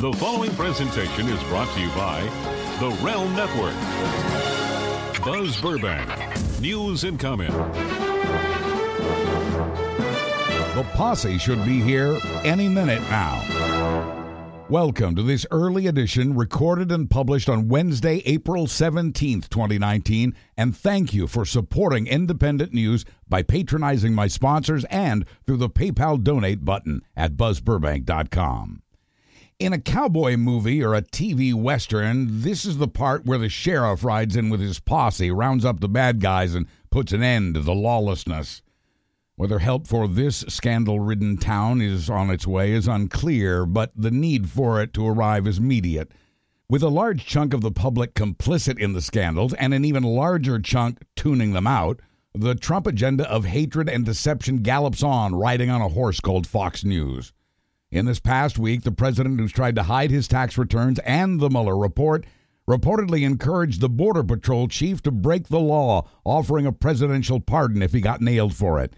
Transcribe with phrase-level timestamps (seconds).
[0.00, 2.22] The following presentation is brought to you by
[2.78, 3.74] the Realm Network.
[5.24, 6.08] Buzz Burbank,
[6.60, 7.52] news and comment.
[10.76, 13.42] The posse should be here any minute now.
[14.68, 21.12] Welcome to this early edition recorded and published on Wednesday, April 17th, 2019, and thank
[21.12, 27.02] you for supporting independent news by patronizing my sponsors and through the PayPal donate button
[27.16, 28.82] at buzzburbank.com.
[29.58, 34.04] In a cowboy movie or a TV western, this is the part where the sheriff
[34.04, 37.60] rides in with his posse, rounds up the bad guys, and puts an end to
[37.60, 38.62] the lawlessness.
[39.34, 44.12] Whether help for this scandal ridden town is on its way is unclear, but the
[44.12, 46.12] need for it to arrive is immediate.
[46.70, 50.60] With a large chunk of the public complicit in the scandals and an even larger
[50.60, 51.98] chunk tuning them out,
[52.32, 56.84] the Trump agenda of hatred and deception gallops on, riding on a horse called Fox
[56.84, 57.32] News.
[57.90, 61.48] In this past week, the president, who's tried to hide his tax returns and the
[61.48, 62.26] Mueller report,
[62.68, 67.92] reportedly encouraged the Border Patrol chief to break the law, offering a presidential pardon if
[67.92, 68.92] he got nailed for it.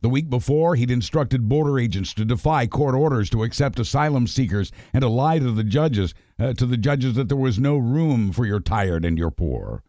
[0.00, 4.72] The week before, he'd instructed border agents to defy court orders to accept asylum seekers
[4.92, 8.32] and to lie to the judges, uh, to the judges that there was no room
[8.32, 9.84] for your tired and your poor.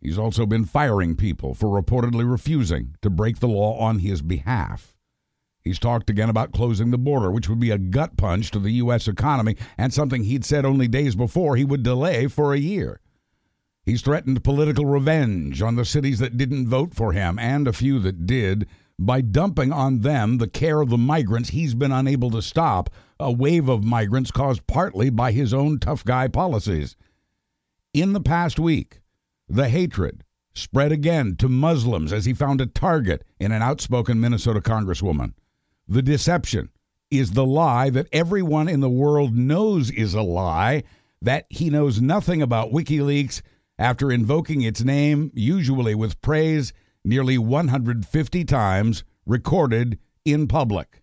[0.00, 4.95] He's also been firing people for reportedly refusing to break the law on his behalf.
[5.66, 8.70] He's talked again about closing the border, which would be a gut punch to the
[8.74, 9.08] U.S.
[9.08, 13.00] economy and something he'd said only days before he would delay for a year.
[13.82, 17.98] He's threatened political revenge on the cities that didn't vote for him and a few
[17.98, 22.42] that did by dumping on them the care of the migrants he's been unable to
[22.42, 26.94] stop, a wave of migrants caused partly by his own tough guy policies.
[27.92, 29.00] In the past week,
[29.48, 30.22] the hatred
[30.54, 35.32] spread again to Muslims as he found a target in an outspoken Minnesota congresswoman.
[35.88, 36.70] The deception
[37.10, 40.82] is the lie that everyone in the world knows is a lie,
[41.22, 43.42] that he knows nothing about WikiLeaks
[43.78, 46.72] after invoking its name, usually with praise
[47.04, 51.02] nearly 150 times recorded in public.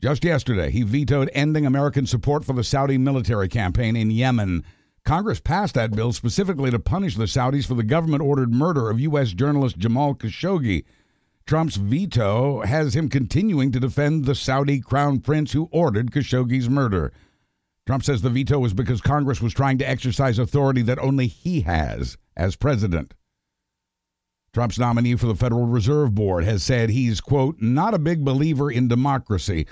[0.00, 4.62] Just yesterday, he vetoed ending American support for the Saudi military campaign in Yemen.
[5.04, 9.00] Congress passed that bill specifically to punish the Saudis for the government ordered murder of
[9.00, 9.32] U.S.
[9.32, 10.84] journalist Jamal Khashoggi.
[11.46, 17.12] Trump's veto has him continuing to defend the Saudi crown prince who ordered Khashoggi's murder.
[17.86, 21.60] Trump says the veto was because Congress was trying to exercise authority that only he
[21.60, 23.14] has as president.
[24.52, 28.68] Trump's nominee for the Federal Reserve Board has said he's, quote, not a big believer
[28.68, 29.68] in democracy,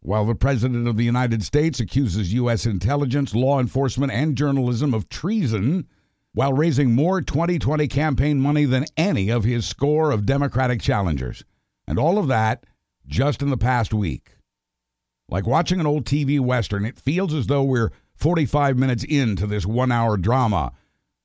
[0.00, 2.66] while the President of the United States accuses U.S.
[2.66, 5.86] intelligence, law enforcement, and journalism of treason
[6.34, 11.44] while raising more 2020 campaign money than any of his score of Democratic challengers.
[11.86, 12.64] And all of that
[13.06, 14.36] just in the past week.
[15.28, 19.66] Like watching an old TV Western, it feels as though we're 45 minutes into this
[19.66, 20.72] one hour drama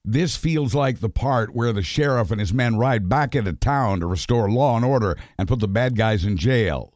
[0.09, 3.99] this feels like the part where the sheriff and his men ride back into town
[3.99, 6.93] to restore law and order and put the bad guys in jail.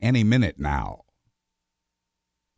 [0.00, 1.03] Any minute now.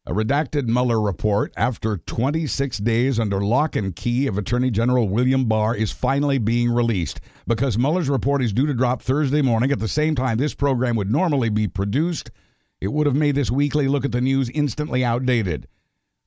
[0.08, 5.46] A redacted Mueller report after 26 days under lock and key of Attorney General William
[5.46, 9.80] Barr is finally being released because Mueller's report is due to drop Thursday morning at
[9.80, 12.30] the same time this program would normally be produced.
[12.80, 15.66] It would have made this weekly look at the news instantly outdated.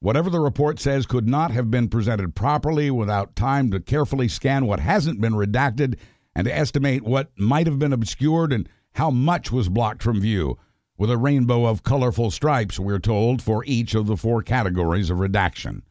[0.02, 4.66] Whatever the report says could not have been presented properly without time to carefully scan
[4.66, 5.98] what hasn't been redacted
[6.36, 10.58] and to estimate what might have been obscured and how much was blocked from view,
[11.00, 15.20] with a rainbow of colorful stripes, we're told, for each of the four categories of
[15.20, 15.82] redaction.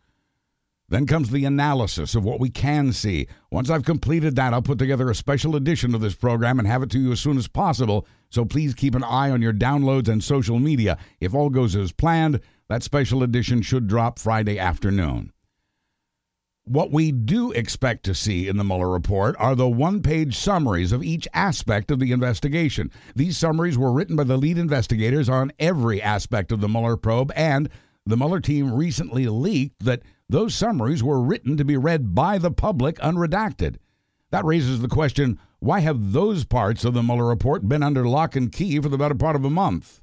[0.91, 3.27] Then comes the analysis of what we can see.
[3.51, 6.83] Once I've completed that, I'll put together a special edition of this program and have
[6.83, 10.09] it to you as soon as possible, so please keep an eye on your downloads
[10.09, 10.99] and social media.
[11.21, 15.33] If all goes as planned, that special edition should drop Friday afternoon.
[16.69, 20.93] What we do expect to see in the Mueller report are the one page summaries
[20.93, 22.91] of each aspect of the investigation.
[23.17, 27.33] These summaries were written by the lead investigators on every aspect of the Mueller probe,
[27.35, 27.71] and
[28.05, 32.51] the Mueller team recently leaked that those summaries were written to be read by the
[32.51, 33.77] public unredacted.
[34.31, 38.37] That raises the question why have those parts of the Mueller report been under lock
[38.37, 40.03] and key for the better part of a month?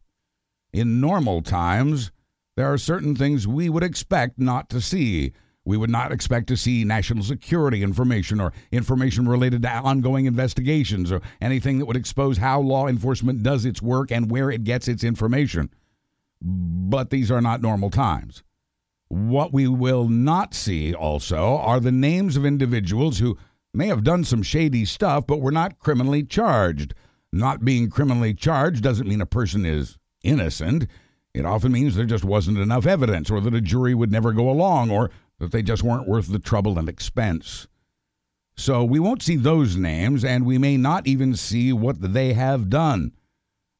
[0.73, 2.11] In normal times,
[2.57, 5.31] there are certain things we would expect not to see.
[5.65, 11.11] We would not expect to see national security information or information related to ongoing investigations
[11.11, 14.87] or anything that would expose how law enforcement does its work and where it gets
[14.87, 15.71] its information.
[16.39, 18.43] But these are not normal times.
[19.07, 23.37] What we will not see also are the names of individuals who
[23.73, 26.93] may have done some shady stuff but were not criminally charged.
[27.31, 30.87] Not being criminally charged doesn't mean a person is innocent.
[31.33, 34.49] It often means there just wasn't enough evidence, or that a jury would never go
[34.49, 37.67] along, or that they just weren't worth the trouble and expense.
[38.57, 42.69] So we won't see those names, and we may not even see what they have
[42.69, 43.11] done.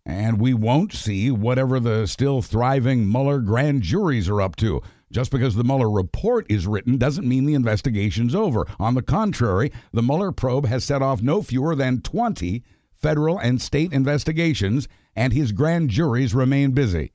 [0.05, 4.81] And we won't see whatever the still thriving Mueller grand juries are up to.
[5.11, 8.67] Just because the Mueller report is written doesn't mean the investigation's over.
[8.79, 12.63] On the contrary, the Mueller probe has set off no fewer than 20
[13.05, 17.11] federal and state investigations, and his grand juries remain busy.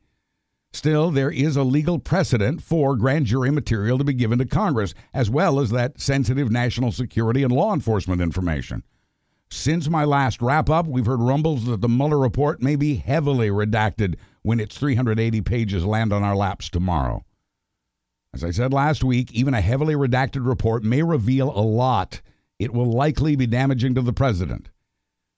[0.73, 4.95] Still, there is a legal precedent for grand jury material to be given to Congress,
[5.13, 8.85] as well as that sensitive national security and law enforcement information.
[9.51, 13.49] Since my last wrap up, we've heard rumbles that the Mueller report may be heavily
[13.49, 17.25] redacted when its 380 pages land on our laps tomorrow.
[18.33, 22.21] As I said last week, even a heavily redacted report may reveal a lot.
[22.61, 24.71] It will likely be damaging to the president.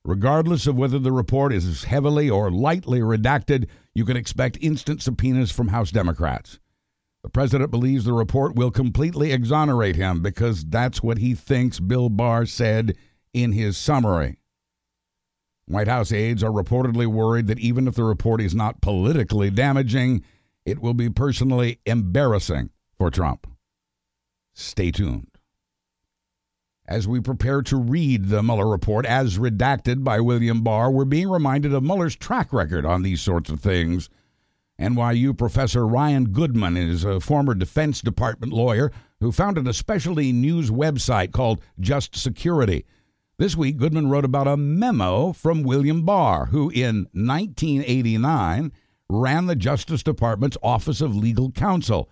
[0.04, 5.52] Regardless of whether the report is heavily or lightly redacted, you can expect instant subpoenas
[5.52, 6.58] from House Democrats.
[7.22, 12.08] The president believes the report will completely exonerate him because that's what he thinks Bill
[12.08, 12.96] Barr said
[13.32, 14.38] in his summary.
[15.66, 20.24] White House aides are reportedly worried that even if the report is not politically damaging,
[20.66, 23.46] it will be personally embarrassing for Trump.
[24.52, 25.31] Stay tuned.
[26.92, 31.30] As we prepare to read the Mueller report as redacted by William Barr, we're being
[31.30, 34.10] reminded of Mueller's track record on these sorts of things.
[34.78, 40.70] NYU professor Ryan Goodman is a former Defense Department lawyer who founded a specialty news
[40.70, 42.84] website called Just Security.
[43.38, 48.70] This week, Goodman wrote about a memo from William Barr, who in 1989
[49.08, 52.10] ran the Justice Department's Office of Legal Counsel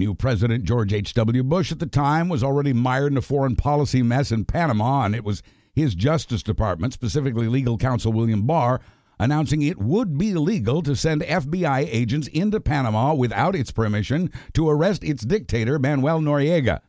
[0.00, 1.42] New President George H.W.
[1.42, 5.14] Bush at the time was already mired in a foreign policy mess in Panama, and
[5.14, 5.42] it was
[5.74, 8.80] his Justice Department, specifically legal counsel William Barr,
[9.18, 14.70] announcing it would be legal to send FBI agents into Panama without its permission to
[14.70, 16.80] arrest its dictator, Manuel Noriega.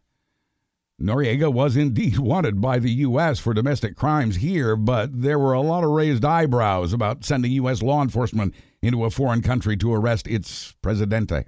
[0.98, 3.40] Noriega was indeed wanted by the U.S.
[3.40, 7.81] for domestic crimes here, but there were a lot of raised eyebrows about sending U.S.
[7.81, 11.44] law enforcement into a foreign country to arrest its presidente.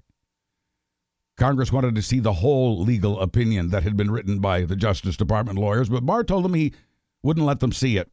[1.35, 5.17] Congress wanted to see the whole legal opinion that had been written by the Justice
[5.17, 6.73] Department lawyers, but Barr told them he
[7.23, 8.11] wouldn't let them see it.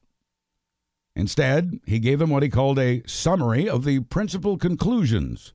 [1.14, 5.52] Instead, he gave them what he called a summary of the principal conclusions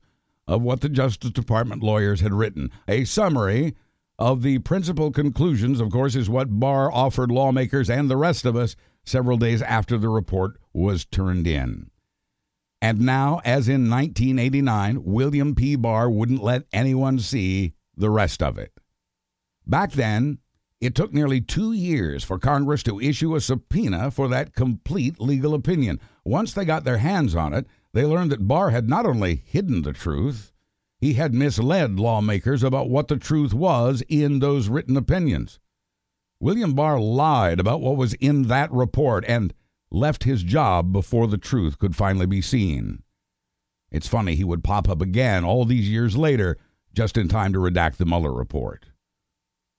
[0.48, 2.70] of what the Justice Department lawyers had written.
[2.88, 3.76] A summary
[4.20, 8.56] of the principal conclusions, of course, is what Barr offered lawmakers and the rest of
[8.56, 11.90] us several days after the report was turned in.
[12.86, 15.76] And now, as in 1989, William P.
[15.76, 18.74] Barr wouldn't let anyone see the rest of it.
[19.66, 20.38] Back then,
[20.80, 25.56] it took nearly two years for Congress to issue a subpoena for that complete legal
[25.56, 26.00] opinion.
[26.24, 29.82] Once they got their hands on it, they learned that Barr had not only hidden
[29.82, 30.54] the truth,
[31.00, 35.58] he had misled lawmakers about what the truth was in those written opinions.
[36.40, 39.56] William Barr lied about what was in that report, and
[39.92, 43.04] left his job before the truth could finally be seen.
[43.92, 46.58] It's funny he would pop up again all these years later,
[46.94, 48.88] just in time to redact the Mueller report.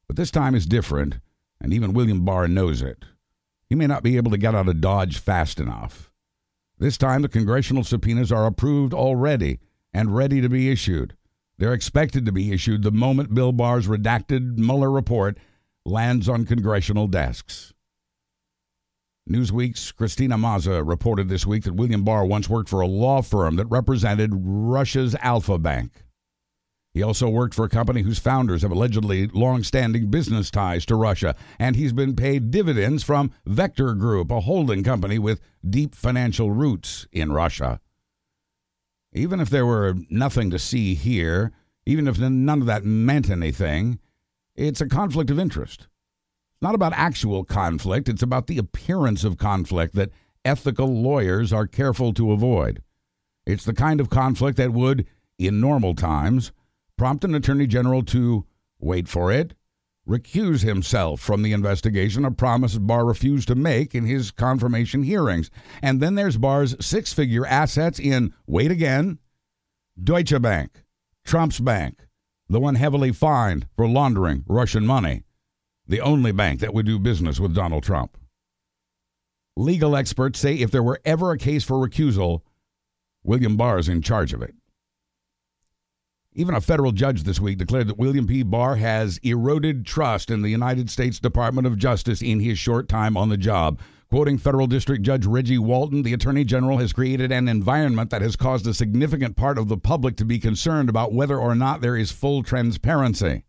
[0.06, 1.18] But this time is different,
[1.60, 3.04] and even William Barr knows it.
[3.68, 6.12] He may not be able to get out of Dodge fast enough.
[6.78, 9.60] This time, the congressional subpoenas are approved already
[9.92, 11.16] and ready to be issued.
[11.58, 15.38] They're expected to be issued the moment Bill Barr's redacted Mueller report
[15.84, 17.72] lands on congressional desks.
[19.28, 23.56] Newsweek's Christina Maza reported this week that William Barr once worked for a law firm
[23.56, 26.04] that represented Russia's Alfa Bank.
[26.94, 30.94] He also worked for a company whose founders have allegedly long standing business ties to
[30.94, 36.52] Russia, and he's been paid dividends from Vector Group, a holding company with deep financial
[36.52, 37.80] roots in Russia.
[39.12, 41.52] Even if there were nothing to see here,
[41.84, 43.98] even if none of that meant anything,
[44.54, 45.88] it's a conflict of interest
[46.66, 50.10] not about actual conflict, it's about the appearance of conflict that
[50.44, 52.82] ethical lawyers are careful to avoid.
[53.46, 55.06] It's the kind of conflict that would,
[55.38, 56.50] in normal times,
[56.98, 58.46] prompt an attorney general to
[58.80, 59.54] wait for it,
[60.08, 65.52] recuse himself from the investigation, a promise Barr refused to make in his confirmation hearings.
[65.80, 69.20] And then there's Barr's six figure assets in, wait again,
[70.02, 70.82] Deutsche Bank,
[71.24, 72.08] Trump's bank,
[72.48, 75.25] the one heavily fined for laundering Russian money
[75.88, 78.16] the only bank that would do business with Donald Trump.
[79.56, 82.42] Legal experts say if there were ever a case for recusal,
[83.22, 84.54] William Barr is in charge of it.
[86.38, 88.42] Even a federal judge this week declared that William P.
[88.42, 93.16] Barr has eroded trust in the United States Department of Justice in his short time
[93.16, 93.80] on the job.
[94.10, 98.36] Quoting Federal District Judge Reggie Walton, the Attorney General has created an environment that has
[98.36, 101.96] caused a significant part of the public to be concerned about whether or not there
[101.96, 103.45] is full transparency.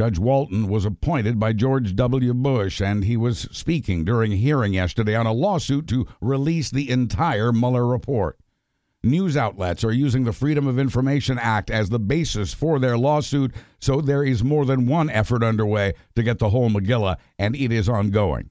[0.00, 2.32] Judge Walton was appointed by George W.
[2.32, 6.88] Bush, and he was speaking during a hearing yesterday on a lawsuit to release the
[6.88, 8.38] entire Mueller report.
[9.02, 13.52] News outlets are using the Freedom of Information Act as the basis for their lawsuit,
[13.78, 17.70] so there is more than one effort underway to get the whole Megillah, and it
[17.70, 18.48] is ongoing.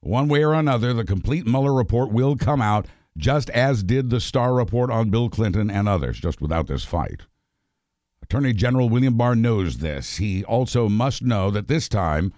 [0.00, 2.86] One way or another, the complete Mueller report will come out,
[3.18, 7.20] just as did the Starr report on Bill Clinton and others, just without this fight.
[8.22, 10.16] Attorney General William Barr knows this.
[10.16, 12.32] He also must know that this time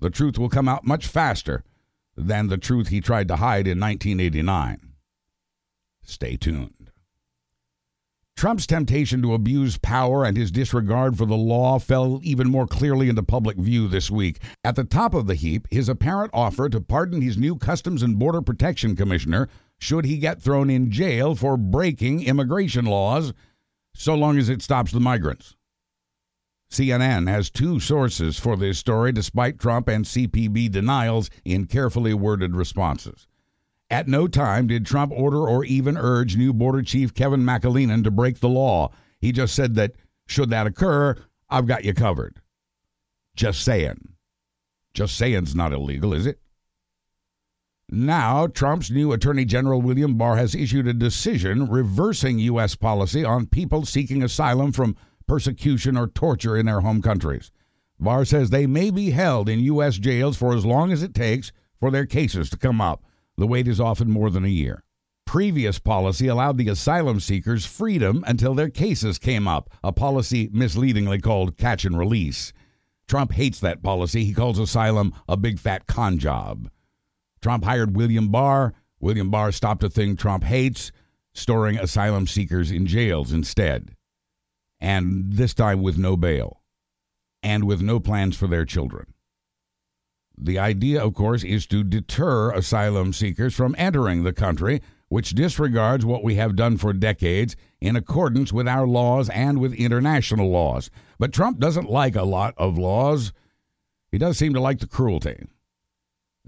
[0.00, 1.64] the truth will come out much faster
[2.16, 4.80] than the truth he tried to hide in 1989.
[6.02, 6.90] Stay tuned.
[8.38, 13.08] Trump's temptation to abuse power and his disregard for the law fell even more clearly
[13.08, 14.38] into public view this week.
[14.62, 18.16] At the top of the heap, his apparent offer to pardon his new Customs and
[18.16, 19.48] Border Protection Commissioner
[19.80, 23.32] should he get thrown in jail for breaking immigration laws,
[23.98, 25.56] so long as it stops the migrants.
[26.70, 32.54] CNN has two sources for this story, despite Trump and CPB denials in carefully worded
[32.54, 33.26] responses.
[33.90, 38.12] At no time did Trump order or even urge new border chief Kevin McAleenan to
[38.12, 38.92] break the law.
[39.20, 39.94] He just said that,
[40.28, 41.16] should that occur,
[41.50, 42.40] I've got you covered.
[43.34, 44.10] Just saying.
[44.94, 46.38] Just saying's not illegal, is it?
[47.90, 52.74] Now, Trump's new Attorney General William Barr has issued a decision reversing U.S.
[52.74, 54.94] policy on people seeking asylum from
[55.26, 57.50] persecution or torture in their home countries.
[57.98, 59.96] Barr says they may be held in U.S.
[59.96, 63.04] jails for as long as it takes for their cases to come up.
[63.38, 64.84] The wait is often more than a year.
[65.24, 71.20] Previous policy allowed the asylum seekers freedom until their cases came up, a policy misleadingly
[71.20, 72.52] called catch and release.
[73.06, 74.24] Trump hates that policy.
[74.24, 76.68] He calls asylum a big fat con job.
[77.40, 78.74] Trump hired William Barr.
[79.00, 80.92] William Barr stopped a thing Trump hates,
[81.32, 83.94] storing asylum seekers in jails instead.
[84.80, 86.62] And this time with no bail
[87.42, 89.14] and with no plans for their children.
[90.40, 96.04] The idea, of course, is to deter asylum seekers from entering the country, which disregards
[96.04, 100.90] what we have done for decades in accordance with our laws and with international laws.
[101.18, 103.32] But Trump doesn't like a lot of laws.
[104.12, 105.44] He does seem to like the cruelty.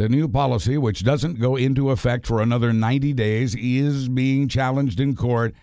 [0.00, 4.99] The new policy, which doesn't go into effect for another 90 days, is being challenged
[4.99, 5.54] in court,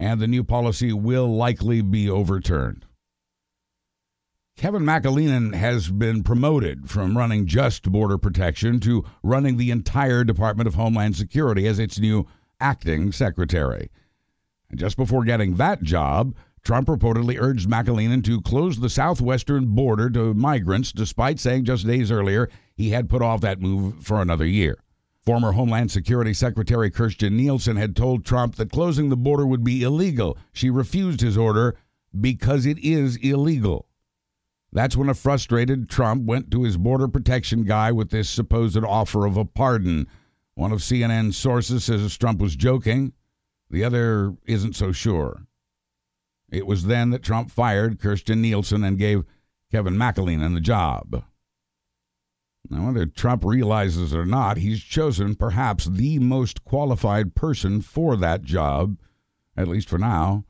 [0.00, 2.86] and the new policy will likely be overturned.
[4.56, 10.66] Kevin McAleenan has been promoted from running just border protection to running the entire Department
[10.66, 12.26] of Homeland Security as its new
[12.58, 13.92] acting secretary.
[14.70, 16.34] And just before getting that job,
[16.64, 22.10] Trump reportedly urged McAleenan to close the southwestern border to migrants, despite saying just days
[22.10, 24.78] earlier he had put off that move for another year.
[25.24, 29.82] Former Homeland Security Secretary Kirstjen Nielsen had told Trump that closing the border would be
[29.82, 30.36] illegal.
[30.52, 31.76] She refused his order
[32.20, 33.86] because it is illegal.
[34.70, 39.24] That's when a frustrated Trump went to his border protection guy with this supposed offer
[39.24, 40.08] of a pardon.
[40.54, 43.12] One of CNN's sources says Trump was joking,
[43.70, 45.46] the other isn't so sure.
[46.50, 49.24] It was then that Trump fired Kirstjen Nielsen and gave
[49.70, 51.24] Kevin McAleenan the job.
[52.70, 58.42] Now, whether Trump realizes or not, he's chosen perhaps the most qualified person for that
[58.42, 58.96] job,
[59.56, 60.44] at least for now.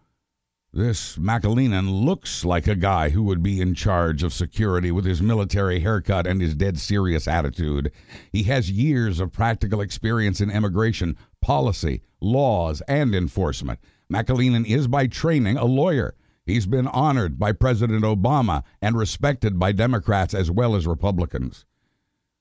[0.73, 5.23] This McAleenan looks like a guy who would be in charge of security with his
[5.23, 7.92] military haircut and his dead serious attitude.
[8.33, 13.78] He has years of practical experience in immigration, policy, laws, and enforcement.
[14.12, 16.16] McAleenan is by training a lawyer.
[16.44, 21.64] He's been honored by President Obama and respected by Democrats as well as Republicans.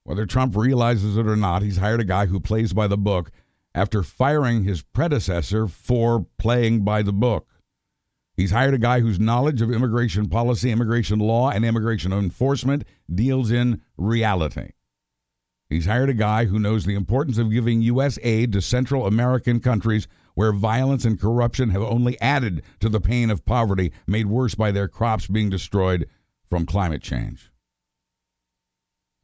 [0.05, 3.31] Whether Trump realizes it or not, he's hired a guy who plays by the book
[3.73, 7.47] after firing his predecessor for playing by the book.
[8.35, 12.83] He's hired a guy whose knowledge of immigration policy, immigration law, and immigration enforcement
[13.13, 14.71] deals in reality.
[15.69, 18.19] He's hired a guy who knows the importance of giving U.S.
[18.21, 23.29] aid to Central American countries where violence and corruption have only added to the pain
[23.29, 26.09] of poverty made worse by their crops being destroyed
[26.49, 27.52] from climate change.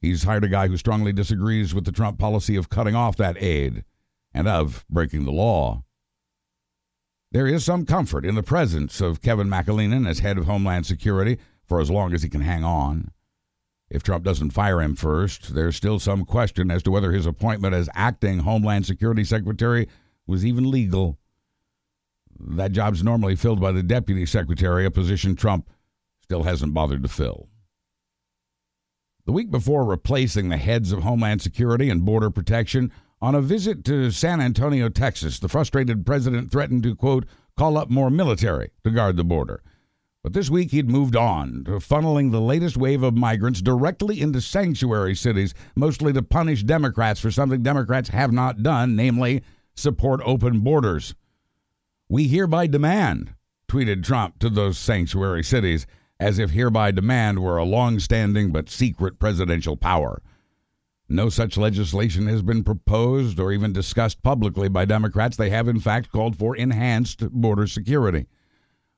[0.02, 3.42] He's hired a guy who strongly disagrees with the Trump policy of cutting off that
[3.42, 3.84] aid
[4.34, 5.84] and of breaking the law.
[7.32, 11.38] There is some comfort in the presence of Kevin McAleenan as head of Homeland Security
[11.64, 13.12] for as long as he can hang on.
[13.90, 17.76] If Trump doesn't fire him first, there's still some question as to whether his appointment
[17.76, 19.88] as acting Homeland Security Secretary
[20.26, 21.18] was even legal.
[22.40, 25.70] That job's normally filled by the Deputy Secretary, a position Trump
[26.22, 27.49] still hasn't bothered to fill.
[29.30, 33.86] The week before replacing the heads of Homeland Security and Border Protection, on a visit
[33.86, 38.90] to San Antonio, Texas, the frustrated president threatened to, quote, call up more military to
[38.90, 39.62] guard the border.
[40.24, 44.42] But this week he'd moved on to funneling the latest wave of migrants directly into
[44.42, 49.44] sanctuary cities, mostly to punish Democrats for something Democrats have not done, namely
[49.76, 51.14] support open borders.
[52.10, 53.36] We hereby demand,
[53.68, 55.86] tweeted Trump to those sanctuary cities,
[56.20, 60.22] as if hereby demand were a long standing but secret presidential power.
[61.08, 65.38] No such legislation has been proposed or even discussed publicly by Democrats.
[65.38, 68.28] They have, in fact, called for enhanced border security.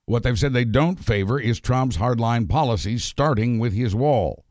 [0.05, 4.43] What they've said they don't favor is Trump's hardline policies, starting with his wall.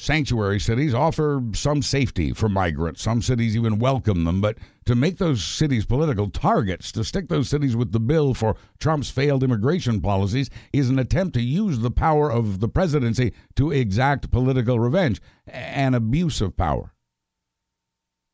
[0.00, 3.02] Sanctuary cities offer some safety for migrants.
[3.02, 4.40] Some cities even welcome them.
[4.40, 8.54] But to make those cities political targets, to stick those cities with the bill for
[8.78, 13.72] Trump's failed immigration policies, is an attempt to use the power of the presidency to
[13.72, 16.94] exact political revenge, an abuse of power.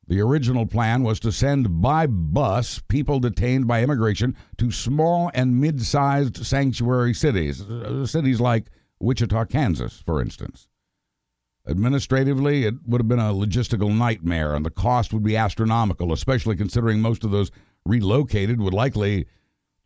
[0.06, 5.58] The original plan was to send by bus people detained by immigration to small and
[5.58, 8.66] mid sized sanctuary cities, uh, cities like
[9.00, 10.68] Wichita, Kansas, for instance.
[11.66, 16.56] Administratively, it would have been a logistical nightmare, and the cost would be astronomical, especially
[16.56, 17.50] considering most of those
[17.86, 19.26] relocated would likely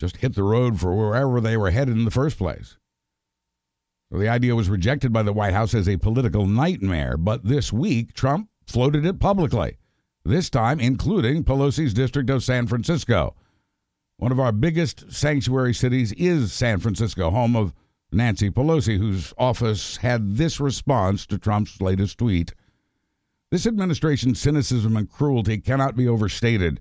[0.01, 2.77] just hit the road for wherever they were headed in the first place.
[4.11, 7.73] So the idea was rejected by the White House as a political nightmare, but this
[7.73, 9.77] week, Trump floated it publicly
[10.29, 13.35] this time including Pelosi's district of San Francisco.
[14.19, 17.73] One of our biggest sanctuary cities is San Francisco, home of
[18.11, 22.55] Nancy Pelosi, whose office had this response to Trump's latest tweet.
[23.50, 26.81] This administration's cynicism and cruelty cannot be overstated.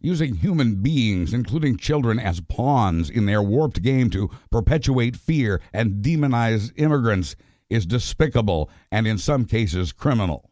[0.00, 6.04] Using human beings, including children, as pawns in their warped game to perpetuate fear and
[6.04, 7.34] demonize immigrants
[7.68, 10.50] is despicable and, in some cases, criminal.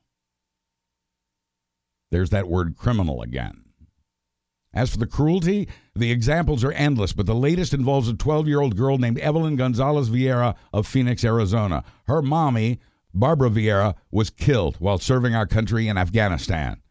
[2.11, 3.66] There's that word criminal again.
[4.77, 8.61] As for the cruelty, the examples are endless, but the latest involves a 12 year
[8.61, 11.83] old girl named Evelyn Gonzalez Vieira of Phoenix, Arizona.
[12.07, 12.81] Her mommy,
[13.15, 16.83] Barbara Vieira, was killed while serving our country in Afghanistan.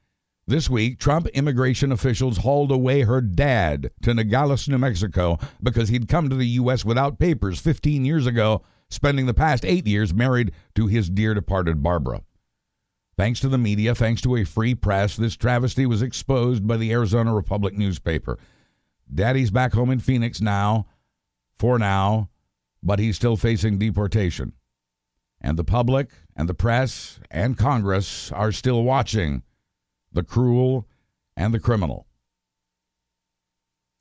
[0.47, 6.07] This week, Trump immigration officials hauled away her dad to Nogales, New Mexico, because he'd
[6.07, 6.83] come to the U.S.
[6.83, 11.83] without papers 15 years ago, spending the past eight years married to his dear departed
[11.83, 12.23] Barbara.
[13.17, 16.91] Thanks to the media, thanks to a free press, this travesty was exposed by the
[16.91, 18.37] Arizona Republic newspaper.
[19.13, 20.87] Daddy's back home in Phoenix now,
[21.57, 22.29] for now,
[22.83, 24.53] but he's still facing deportation.
[25.39, 29.43] And the public and the press and Congress are still watching
[30.11, 30.87] the cruel
[31.37, 32.07] and the criminal.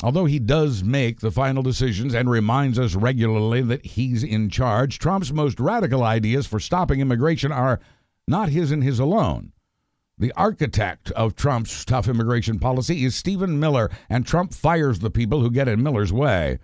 [0.03, 4.99] Although he does make the final decisions and reminds us regularly that he's in charge,
[4.99, 7.81] Trump's most radical ideas for stopping immigration are
[8.27, 9.53] not his and his alone.
[10.17, 15.41] The architect of Trump's tough immigration policy is Stephen Miller, and Trump fires the people
[15.41, 16.59] who get in Miller's way.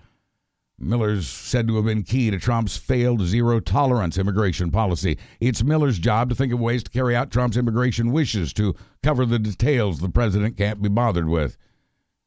[0.79, 5.19] Miller's said to have been key to Trump's failed zero tolerance immigration policy.
[5.39, 9.27] It's Miller's job to think of ways to carry out Trump's immigration wishes, to cover
[9.27, 11.59] the details the president can't be bothered with.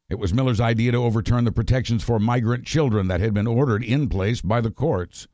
[0.10, 3.84] It was Miller's idea to overturn the protections for migrant children that had been ordered
[3.84, 5.28] in place by the courts.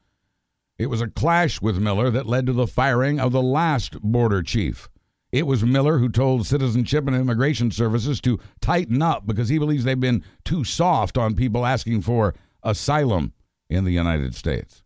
[0.79, 4.41] It was a clash with Miller that led to the firing of the last border
[4.41, 4.87] chief.
[5.29, 9.83] It was Miller who told Citizenship and Immigration Services to tighten up because he believes
[9.83, 13.33] they've been too soft on people asking for asylum
[13.69, 14.81] in the United States.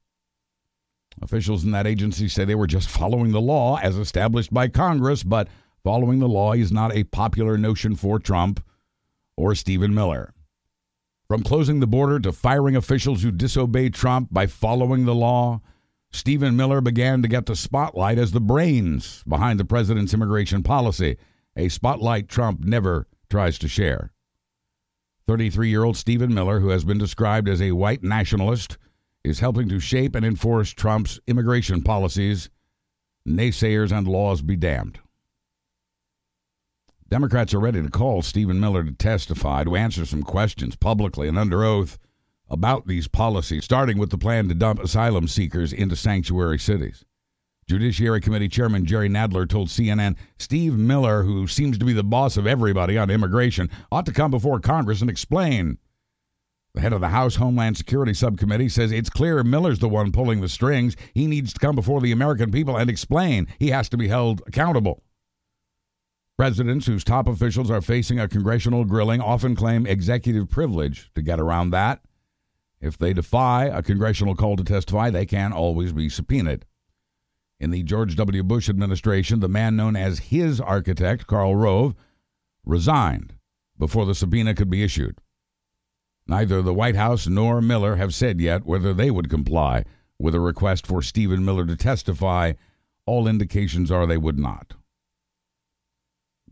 [1.21, 5.21] Officials in that agency say they were just following the law as established by Congress,
[5.21, 5.47] but
[5.83, 8.65] following the law is not a popular notion for Trump
[9.37, 10.33] or Stephen Miller.
[11.27, 15.61] From closing the border to firing officials who disobeyed Trump by following the law,
[16.13, 21.17] Stephen Miller began to get the spotlight as the brains behind the president's immigration policy,
[21.57, 24.11] a spotlight Trump never tries to share.
[25.27, 28.77] 33 year old Stephen Miller, who has been described as a white nationalist,
[29.23, 32.49] is helping to shape and enforce Trump's immigration policies.
[33.27, 34.99] Naysayers and laws be damned.
[37.09, 41.39] Democrats are ready to call Stephen Miller to testify, to answer some questions publicly and
[41.39, 41.97] under oath
[42.53, 47.03] about these policies, starting with the plan to dump asylum seekers into sanctuary cities.
[47.67, 52.37] Judiciary Committee Chairman Jerry Nadler told CNN Steve Miller, who seems to be the boss
[52.37, 55.77] of everybody on immigration, ought to come before Congress and explain.
[56.75, 60.41] The head of the House Homeland Security Subcommittee says it's clear Miller's the one pulling
[60.41, 60.95] the strings.
[61.13, 63.47] He needs to come before the American people and explain.
[63.59, 65.03] He has to be held accountable.
[66.35, 71.39] Presidents whose top officials are facing a congressional grilling often claim executive privilege to get
[71.39, 72.01] around that.
[72.83, 76.65] If they defy a congressional call to testify, they can always be subpoenaed.
[77.57, 78.43] In the George W.
[78.43, 81.95] Bush administration, the man known as his architect, Karl Rove,
[82.65, 83.35] resigned
[83.79, 85.19] before the subpoena could be issued.
[86.27, 89.85] Neither the White House nor Miller have said yet whether they would comply
[90.19, 92.51] with a request for Stephen Miller to testify.
[93.05, 94.73] All indications are they would not.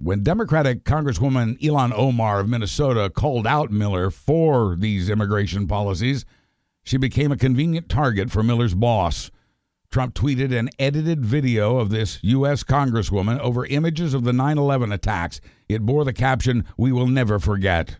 [0.04, 6.26] When Democratic Congresswoman Ilhan Omar of Minnesota called out Miller for these immigration policies,
[6.82, 9.30] she became a convenient target for Miller's boss.
[9.92, 12.64] Trump tweeted an edited video of this U.S.
[12.64, 15.40] Congresswoman over images of the 9 11 attacks.
[15.70, 17.98] It bore the caption, We will never forget.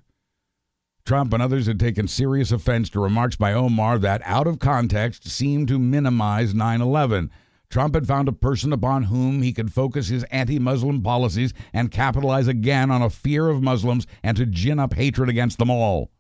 [1.06, 5.28] Trump and others had taken serious offense to remarks by Omar that, out of context,
[5.28, 7.30] seemed to minimize 9 11.
[7.72, 11.90] Trump had found a person upon whom he could focus his anti Muslim policies and
[11.90, 16.12] capitalize again on a fear of Muslims and to gin up hatred against them all.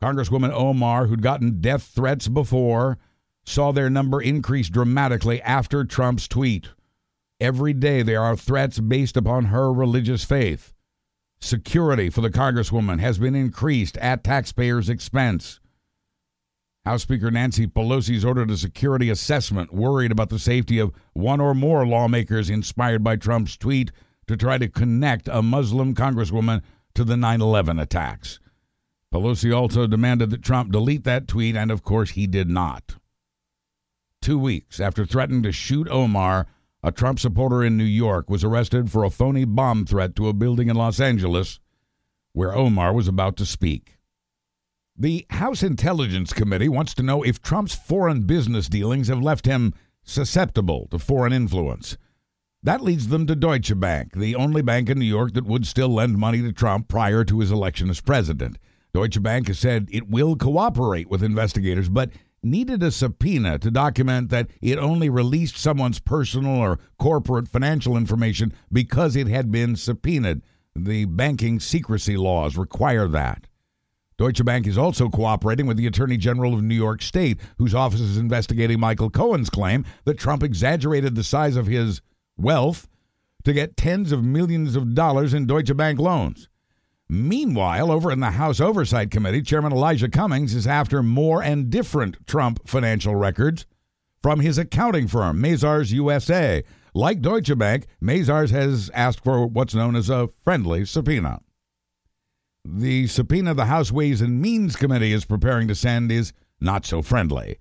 [0.00, 2.98] Congresswoman Omar, who'd gotten death threats before,
[3.46, 6.68] saw their number increase dramatically after Trump's tweet.
[7.40, 10.74] Every day there are threats based upon her religious faith.
[11.40, 15.58] Security for the Congresswoman has been increased at taxpayers' expense.
[16.86, 21.52] House Speaker Nancy Pelosi's ordered a security assessment, worried about the safety of one or
[21.52, 23.90] more lawmakers inspired by Trump's tweet
[24.28, 26.62] to try to connect a Muslim Congresswoman
[26.94, 28.38] to the 9 11 attacks.
[29.12, 32.94] Pelosi also demanded that Trump delete that tweet, and of course he did not.
[34.22, 36.46] Two weeks after threatening to shoot Omar,
[36.84, 40.32] a Trump supporter in New York was arrested for a phony bomb threat to a
[40.32, 41.58] building in Los Angeles
[42.32, 43.95] where Omar was about to speak.
[44.98, 49.74] The House Intelligence Committee wants to know if Trump's foreign business dealings have left him
[50.02, 51.98] susceptible to foreign influence.
[52.62, 55.90] That leads them to Deutsche Bank, the only bank in New York that would still
[55.90, 58.56] lend money to Trump prior to his election as president.
[58.94, 62.08] Deutsche Bank has said it will cooperate with investigators, but
[62.42, 68.50] needed a subpoena to document that it only released someone's personal or corporate financial information
[68.72, 70.40] because it had been subpoenaed.
[70.74, 73.45] The banking secrecy laws require that.
[74.18, 78.00] Deutsche Bank is also cooperating with the Attorney General of New York State, whose office
[78.00, 82.00] is investigating Michael Cohen's claim that Trump exaggerated the size of his
[82.38, 82.88] wealth
[83.44, 86.48] to get tens of millions of dollars in Deutsche Bank loans.
[87.08, 92.26] Meanwhile, over in the House Oversight Committee, Chairman Elijah Cummings is after more and different
[92.26, 93.66] Trump financial records
[94.22, 96.64] from his accounting firm, Mazars USA.
[96.94, 101.40] Like Deutsche Bank, Mazars has asked for what's known as a friendly subpoena.
[102.68, 107.00] The subpoena the House Ways and Means Committee is preparing to send is not so
[107.00, 107.58] friendly.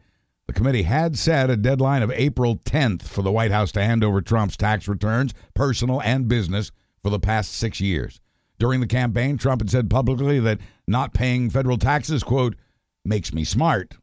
[0.47, 4.03] The committee had set a deadline of April 10th for the White House to hand
[4.03, 6.71] over Trump's tax returns, personal and business,
[7.03, 8.19] for the past six years.
[8.57, 12.55] During the campaign, Trump had said publicly that not paying federal taxes, quote,
[13.03, 13.97] makes me smart.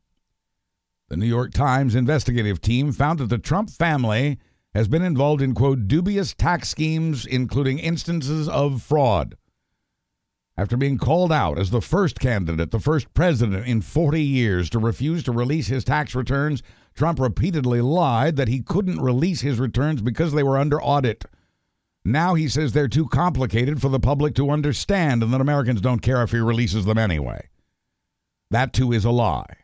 [1.08, 4.38] The New York Times investigative team found that the Trump family
[4.72, 9.36] has been involved in, quote, dubious tax schemes, including instances of fraud.
[10.56, 14.78] After being called out as the first candidate, the first president in 40 years to
[14.78, 16.62] refuse to release his tax returns,
[16.94, 21.24] Trump repeatedly lied that he couldn't release his returns because they were under audit.
[22.04, 26.02] Now he says they're too complicated for the public to understand and that Americans don't
[26.02, 27.48] care if he releases them anyway.
[28.50, 29.56] That too is a lie.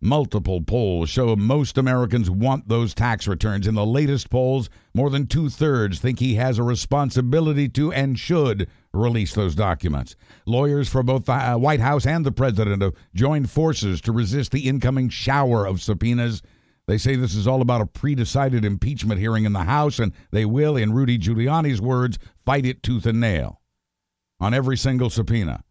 [0.00, 3.66] Multiple polls show most Americans want those tax returns.
[3.66, 8.18] In the latest polls, more than two thirds think he has a responsibility to and
[8.18, 10.16] should release those documents.
[10.46, 14.52] Lawyers for both the uh, White House and the president have joined forces to resist
[14.52, 16.42] the incoming shower of subpoenas.
[16.86, 20.12] They say this is all about a pre decided impeachment hearing in the House, and
[20.30, 23.60] they will, in Rudy Giuliani's words, fight it tooth and nail
[24.40, 25.64] on every single subpoena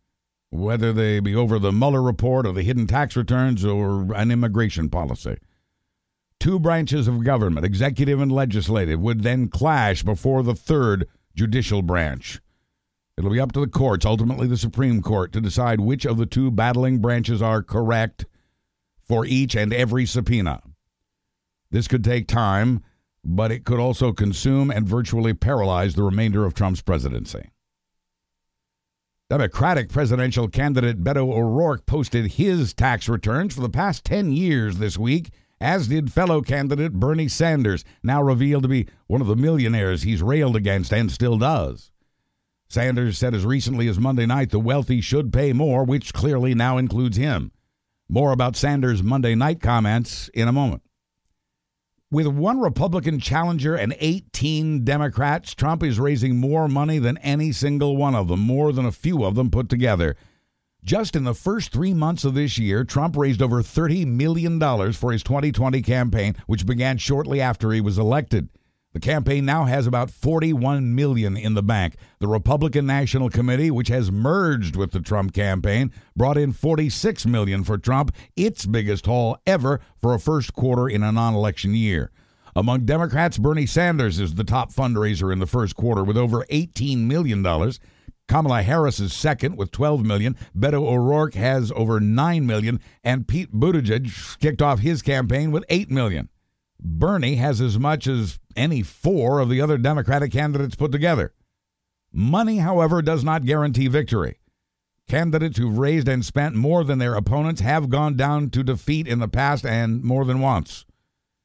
[0.51, 4.89] whether they be over the Mueller report or the hidden tax returns or an immigration
[4.89, 5.37] policy.
[6.39, 12.41] Two branches of government, executive and legislative, would then clash before the third judicial branch.
[13.21, 16.25] It'll be up to the courts, ultimately the Supreme Court, to decide which of the
[16.25, 18.25] two battling branches are correct
[18.99, 20.63] for each and every subpoena.
[21.69, 22.81] This could take time,
[23.23, 27.51] but it could also consume and virtually paralyze the remainder of Trump's presidency.
[29.29, 34.97] Democratic presidential candidate Beto O'Rourke posted his tax returns for the past 10 years this
[34.97, 35.29] week,
[35.59, 40.23] as did fellow candidate Bernie Sanders, now revealed to be one of the millionaires he's
[40.23, 41.90] railed against and still does.
[42.71, 46.77] Sanders said as recently as Monday night the wealthy should pay more, which clearly now
[46.77, 47.51] includes him.
[48.07, 50.81] More about Sanders' Monday night comments in a moment.
[52.09, 57.97] With one Republican challenger and 18 Democrats, Trump is raising more money than any single
[57.97, 60.15] one of them, more than a few of them put together.
[60.81, 64.59] Just in the first three months of this year, Trump raised over $30 million
[64.93, 68.47] for his 2020 campaign, which began shortly after he was elected.
[68.93, 71.95] The campaign now has about 41 million in the bank.
[72.19, 77.63] The Republican National Committee, which has merged with the Trump campaign, brought in 46 million
[77.63, 82.11] for Trump, its biggest haul ever for a first quarter in a non-election year.
[82.53, 87.07] Among Democrats, Bernie Sanders is the top fundraiser in the first quarter with over 18
[87.07, 87.79] million dollars.
[88.27, 90.37] Kamala Harris is second with 12 million.
[90.57, 95.89] Beto O'Rourke has over 9 million and Pete Buttigieg kicked off his campaign with 8
[95.89, 96.29] million.
[96.79, 101.33] Bernie has as much as any four of the other Democratic candidates put together.
[102.11, 104.37] Money, however, does not guarantee victory.
[105.07, 109.19] Candidates who've raised and spent more than their opponents have gone down to defeat in
[109.19, 110.85] the past and more than once.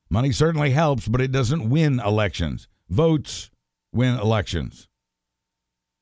[0.09, 2.69] Money certainly helps, but it doesn't win elections.
[2.89, 3.51] Votes
[3.93, 4.89] win elections.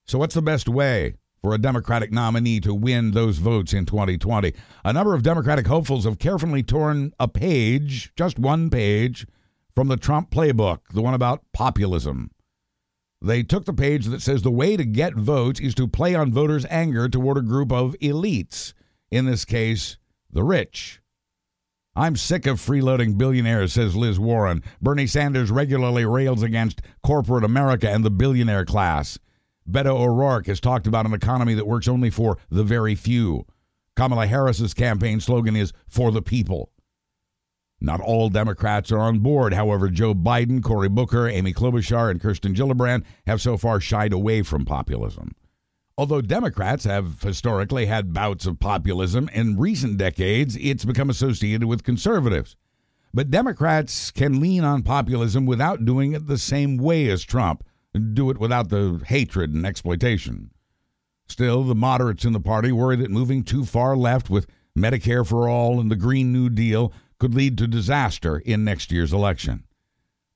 [0.07, 4.53] So, what's the best way for a Democratic nominee to win those votes in 2020?
[4.85, 9.27] A number of Democratic hopefuls have carefully torn a page, just one page,
[9.75, 12.31] from the Trump playbook, the one about populism.
[13.21, 16.33] They took the page that says the way to get votes is to play on
[16.33, 18.75] voters' anger toward a group of elites,
[19.11, 19.97] in this case,
[20.31, 21.01] the rich.
[21.97, 24.63] I'm sick of freeloading billionaires, says Liz Warren.
[24.83, 29.19] Bernie Sanders regularly rails against corporate America and the billionaire class.
[29.69, 33.47] Beto O'Rourke has talked about an economy that works only for the very few.
[33.97, 36.71] Kamala Harris's campaign slogan is for the people.
[37.81, 39.53] Not all Democrats are on board.
[39.53, 44.43] However, Joe Biden, Cory Booker, Amy Klobuchar, and Kirsten Gillibrand have so far shied away
[44.43, 45.35] from populism.
[45.97, 51.85] Although Democrats have historically had bouts of populism, in recent decades it's become associated with
[51.85, 52.57] conservatives.
[53.13, 57.63] But Democrats can lean on populism without doing it the same way as Trump,
[58.13, 60.51] do it without the hatred and exploitation.
[61.29, 65.49] Still, the moderates in the party worry that moving too far left with Medicare for
[65.49, 66.93] all and the Green New Deal
[67.25, 69.65] could lead to disaster in next year's election.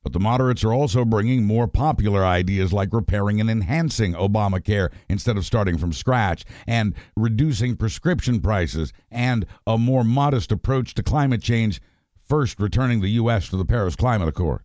[0.01, 5.37] But the moderates are also bringing more popular ideas like repairing and enhancing Obamacare instead
[5.37, 11.43] of starting from scratch, and reducing prescription prices, and a more modest approach to climate
[11.43, 11.79] change,
[12.27, 13.49] first returning the U.S.
[13.49, 14.63] to the Paris Climate Accord.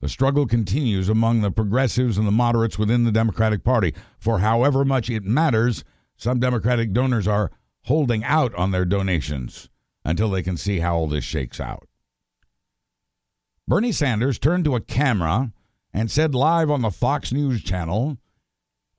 [0.00, 3.94] The struggle continues among the progressives and the moderates within the Democratic Party.
[4.16, 5.82] For however much it matters,
[6.16, 7.50] some Democratic donors are
[7.86, 9.70] holding out on their donations
[10.06, 11.88] until they can see how all this shakes out.
[13.66, 15.52] Bernie Sanders turned to a camera
[15.92, 18.16] and said live on the Fox News channel,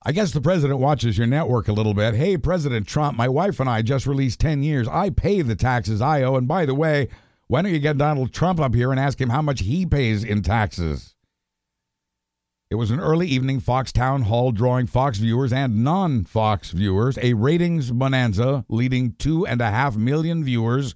[0.03, 2.13] I guess the president watches your network a little bit.
[2.13, 4.87] Hey, President Trump, my wife and I just released 10 years.
[4.87, 6.35] I pay the taxes I owe.
[6.35, 7.07] And by the way,
[7.47, 10.25] why don't you get Donald Trump up here and ask him how much he pays
[10.25, 11.15] in taxes?
[12.69, 17.17] It was an early evening Fox town hall drawing Fox viewers and non Fox viewers
[17.21, 20.93] a ratings bonanza, leading two and a half million viewers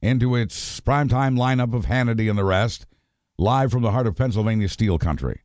[0.00, 2.86] into its primetime lineup of Hannity and the rest,
[3.36, 5.42] live from the heart of Pennsylvania steel country.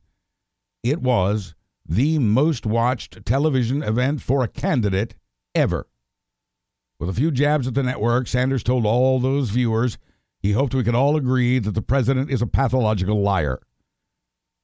[0.82, 1.54] It was
[1.86, 5.14] the most watched television event for a candidate
[5.54, 5.88] ever.
[6.98, 9.98] With a few jabs at the network, Sanders told all those viewers
[10.38, 13.60] he hoped we could all agree that the president is a pathological liar.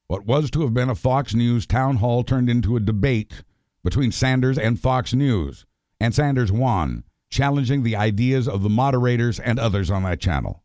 [0.07, 3.43] What was to have been a Fox News town hall turned into a debate
[3.83, 5.65] between Sanders and Fox News,
[5.99, 10.63] and Sanders won, challenging the ideas of the moderators and others on that channel.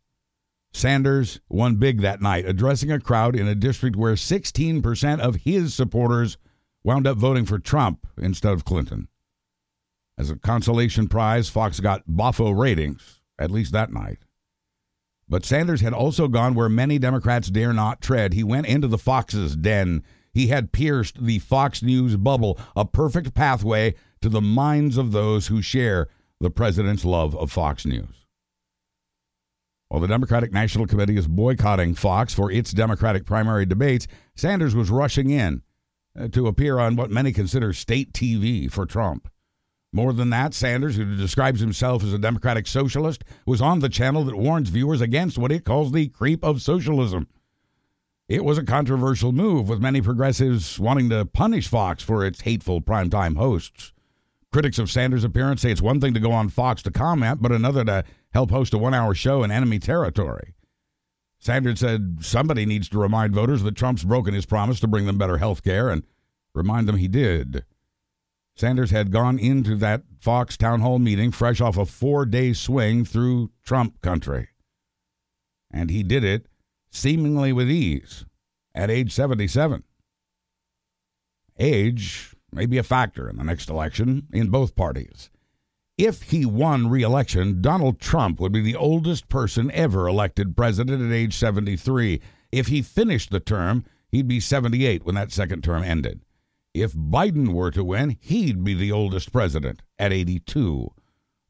[0.72, 5.74] Sanders won big that night, addressing a crowd in a district where 16% of his
[5.74, 6.36] supporters
[6.84, 9.08] wound up voting for Trump instead of Clinton.
[10.18, 14.18] As a consolation prize, Fox got boffo ratings, at least that night.
[15.28, 18.32] But Sanders had also gone where many Democrats dare not tread.
[18.32, 20.02] He went into the Fox's den.
[20.32, 25.48] He had pierced the Fox News bubble, a perfect pathway to the minds of those
[25.48, 26.08] who share
[26.40, 28.26] the president's love of Fox News.
[29.88, 34.90] While the Democratic National Committee is boycotting Fox for its Democratic primary debates, Sanders was
[34.90, 35.62] rushing in
[36.18, 39.28] uh, to appear on what many consider state TV for Trump.
[39.92, 44.24] More than that, Sanders, who describes himself as a democratic socialist, was on the channel
[44.24, 47.26] that warns viewers against what it calls the creep of socialism.
[48.28, 52.82] It was a controversial move, with many progressives wanting to punish Fox for its hateful
[52.82, 53.94] primetime hosts.
[54.52, 57.52] Critics of Sanders' appearance say it's one thing to go on Fox to comment, but
[57.52, 60.54] another to help host a one hour show in enemy territory.
[61.38, 65.16] Sanders said somebody needs to remind voters that Trump's broken his promise to bring them
[65.16, 66.02] better health care and
[66.54, 67.64] remind them he did.
[68.58, 73.04] Sanders had gone into that Fox town hall meeting fresh off a four day swing
[73.04, 74.48] through Trump country.
[75.70, 76.46] And he did it
[76.90, 78.24] seemingly with ease
[78.74, 79.84] at age 77.
[81.60, 85.30] Age may be a factor in the next election in both parties.
[85.96, 91.00] If he won re election, Donald Trump would be the oldest person ever elected president
[91.00, 92.20] at age 73.
[92.50, 96.22] If he finished the term, he'd be 78 when that second term ended.
[96.74, 100.88] If Biden were to win, he'd be the oldest president at 82.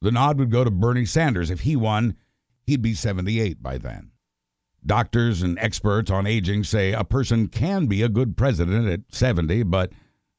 [0.00, 1.50] The nod would go to Bernie Sanders.
[1.50, 2.16] If he won,
[2.64, 4.12] he'd be 78 by then.
[4.87, 9.64] Doctors and experts on aging say a person can be a good president at 70,
[9.64, 9.92] but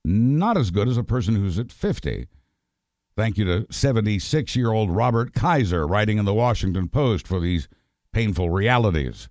[0.06, 2.28] not as good as a person who's at 50.
[3.18, 7.68] Thank you to 76 year old Robert Kaiser, writing in the Washington Post for these
[8.14, 9.28] painful realities.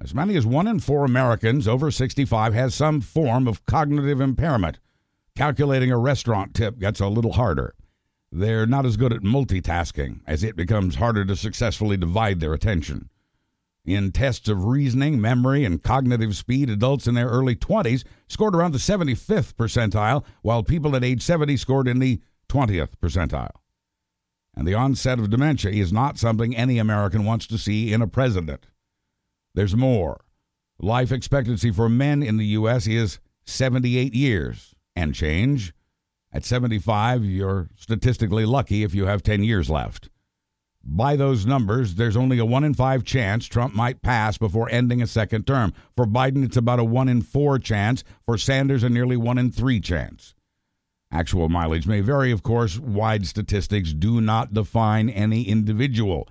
[0.00, 4.78] As many as one in four Americans over 65 has some form of cognitive impairment.
[5.34, 7.74] Calculating a restaurant tip gets a little harder.
[8.30, 13.08] They're not as good at multitasking, as it becomes harder to successfully divide their attention.
[13.84, 18.72] In tests of reasoning, memory, and cognitive speed, adults in their early 20s scored around
[18.72, 23.56] the 75th percentile, while people at age 70 scored in the 20th percentile.
[24.54, 28.06] And the onset of dementia is not something any American wants to see in a
[28.06, 28.66] president.
[29.58, 30.20] There's more.
[30.78, 32.86] Life expectancy for men in the U.S.
[32.86, 35.74] is 78 years and change.
[36.32, 40.10] At 75, you're statistically lucky if you have 10 years left.
[40.84, 45.02] By those numbers, there's only a 1 in 5 chance Trump might pass before ending
[45.02, 45.74] a second term.
[45.96, 48.04] For Biden, it's about a 1 in 4 chance.
[48.26, 50.36] For Sanders, a nearly 1 in 3 chance.
[51.10, 52.78] Actual mileage may vary, of course.
[52.78, 56.28] Wide statistics do not define any individual.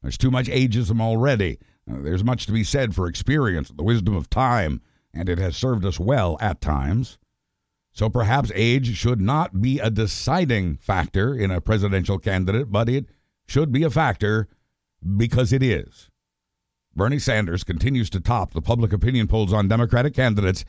[0.00, 1.58] There's too much ageism already.
[1.88, 4.80] Uh, there's much to be said for experience, the wisdom of time,
[5.14, 7.18] and it has served us well at times.
[7.92, 13.06] So perhaps age should not be a deciding factor in a presidential candidate, but it
[13.46, 14.48] should be a factor
[15.16, 16.08] because it is.
[16.94, 20.64] Bernie Sanders continues to top the public opinion polls on Democratic candidates,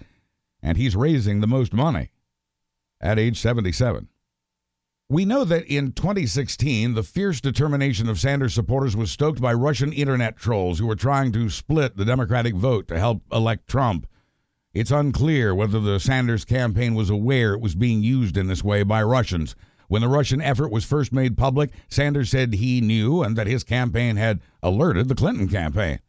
[0.61, 2.11] and he's raising the most money
[2.99, 4.07] at age 77.
[5.11, 9.91] We know that in 2016, the fierce determination of Sanders supporters was stoked by Russian
[9.91, 14.07] internet trolls who were trying to split the Democratic vote to help elect Trump.
[14.73, 18.83] It's unclear whether the Sanders campaign was aware it was being used in this way
[18.83, 19.53] by Russians.
[19.89, 23.65] When the Russian effort was first made public, Sanders said he knew and that his
[23.65, 25.99] campaign had alerted the Clinton campaign.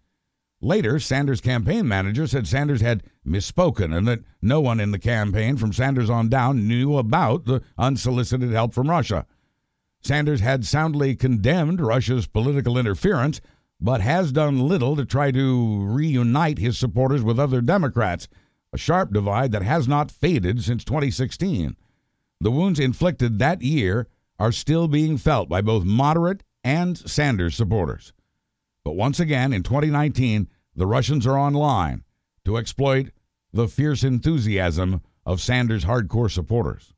[0.64, 5.56] Later, Sanders' campaign manager said Sanders had misspoken and that no one in the campaign
[5.56, 9.26] from Sanders on down knew about the unsolicited help from Russia.
[10.02, 13.40] Sanders had soundly condemned Russia's political interference,
[13.80, 18.28] but has done little to try to reunite his supporters with other Democrats,
[18.72, 21.76] a sharp divide that has not faded since 2016.
[22.40, 24.06] The wounds inflicted that year
[24.38, 28.12] are still being felt by both moderate and Sanders supporters.
[28.84, 32.04] But once again, in 2019, the Russians are online
[32.44, 33.10] to exploit
[33.52, 36.94] the fierce enthusiasm of Sanders' hardcore supporters.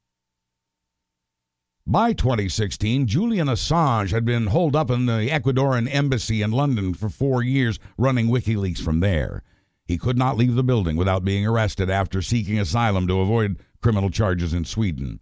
[1.87, 7.11] By 2016, Julian Assange had been holed up in the Ecuadorian embassy in London for
[7.11, 9.43] four years, running WikiLeaks from there.
[9.85, 14.09] He could not leave the building without being arrested after seeking asylum to avoid criminal
[14.09, 15.21] charges in Sweden.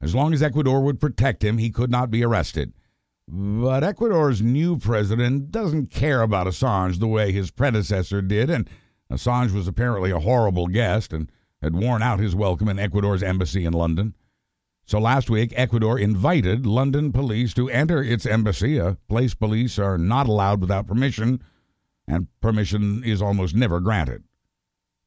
[0.00, 2.72] As long as Ecuador would protect him, he could not be arrested.
[3.28, 8.70] But Ecuador's new president doesn't care about Assange the way his predecessor did, and
[9.10, 13.64] Assange was apparently a horrible guest and had worn out his welcome in Ecuador's embassy
[13.64, 14.14] in London.
[14.84, 18.78] So last week, Ecuador invited London police to enter its embassy.
[18.78, 21.42] A place police are not allowed without permission,
[22.06, 24.22] and permission is almost never granted.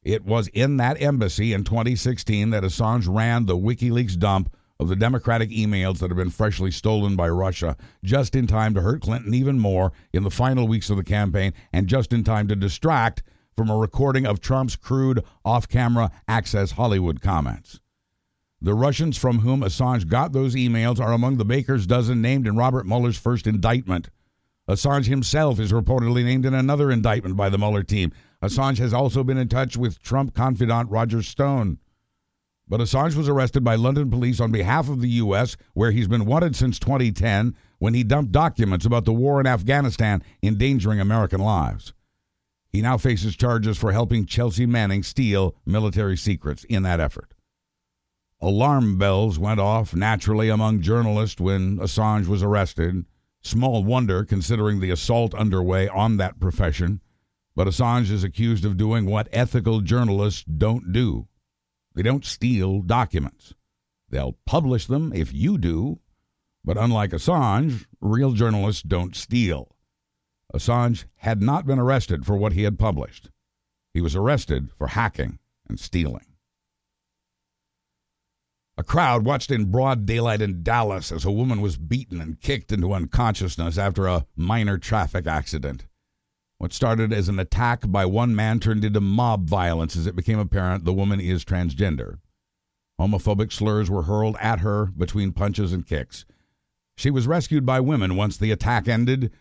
[0.02, 4.96] It was in that embassy in 2016 that Assange ran the WikiLeaks dump of the
[4.96, 9.34] Democratic emails that have been freshly stolen by Russia just in time to hurt Clinton
[9.34, 13.22] even more in the final weeks of the campaign and just in time to distract
[13.54, 17.78] from a recording of Trump's crude off camera Access Hollywood comments.
[18.62, 22.56] The Russians from whom Assange got those emails are among the baker's dozen named in
[22.56, 24.08] Robert Mueller's first indictment.
[24.66, 28.12] Assange himself is reportedly named in another indictment by the Mueller team.
[28.42, 31.78] Assange has also been in touch with Trump confidant Roger Stone.
[32.70, 36.24] But Assange was arrested by London police on behalf of the U.S., where he's been
[36.24, 41.92] wanted since 2010 when he dumped documents about the war in Afghanistan endangering American lives.
[42.68, 47.34] He now faces charges for helping Chelsea Manning steal military secrets in that effort.
[48.40, 53.04] Alarm bells went off naturally among journalists when Assange was arrested.
[53.42, 57.00] Small wonder considering the assault underway on that profession.
[57.56, 61.26] But Assange is accused of doing what ethical journalists don't do
[62.00, 63.52] they don't steal documents.
[64.08, 66.00] They'll publish them if you do,
[66.64, 69.76] but unlike Assange, real journalists don't steal.
[70.54, 73.28] Assange had not been arrested for what he had published.
[73.92, 76.24] He was arrested for hacking and stealing.
[78.78, 82.72] A crowd watched in broad daylight in Dallas as a woman was beaten and kicked
[82.72, 85.84] into unconsciousness after a minor traffic accident.
[86.60, 90.38] What started as an attack by one man turned into mob violence as it became
[90.38, 92.18] apparent the woman is transgender.
[93.00, 96.26] Homophobic slurs were hurled at her between punches and kicks.
[96.98, 99.32] She was rescued by women once the attack ended.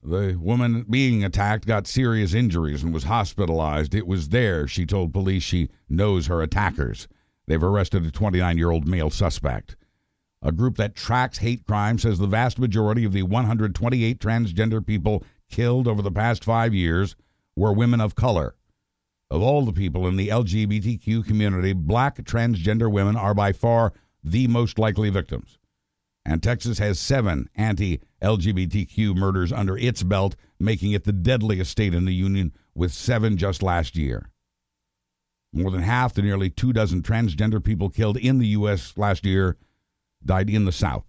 [0.00, 3.92] The woman being attacked got serious injuries and was hospitalized.
[3.92, 7.08] It was there, she told police, she knows her attackers.
[7.48, 9.74] They've arrested a 29 year old male suspect.
[10.40, 15.24] A group that tracks hate crime says the vast majority of the 128 transgender people
[15.50, 17.16] killed over the past five years
[17.56, 18.54] were women of color.
[19.30, 23.92] Of all the people in the LGBTQ community, black transgender women are by far
[24.24, 25.58] the most likely victims.
[26.24, 31.94] And Texas has seven anti LGBTQ murders under its belt, making it the deadliest state
[31.94, 34.30] in the union, with seven just last year.
[35.52, 38.92] More than half the nearly two dozen transgender people killed in the U.S.
[38.96, 39.56] last year
[40.24, 41.06] died in the South.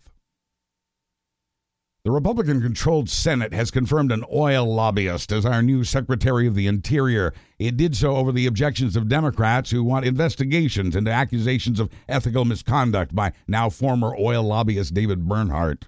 [2.04, 6.66] The Republican controlled Senate has confirmed an oil lobbyist as our new Secretary of the
[6.66, 7.32] Interior.
[7.60, 12.44] It did so over the objections of Democrats who want investigations into accusations of ethical
[12.44, 15.86] misconduct by now former oil lobbyist David Bernhardt.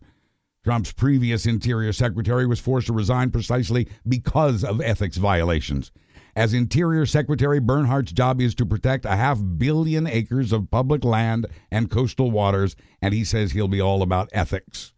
[0.64, 5.92] Trump's previous Interior Secretary was forced to resign precisely because of ethics violations.
[6.36, 11.48] As Interior Secretary, Bernhardt's job is to protect a half billion acres of public land
[11.72, 14.93] and coastal waters, and he says he'll be all about ethics.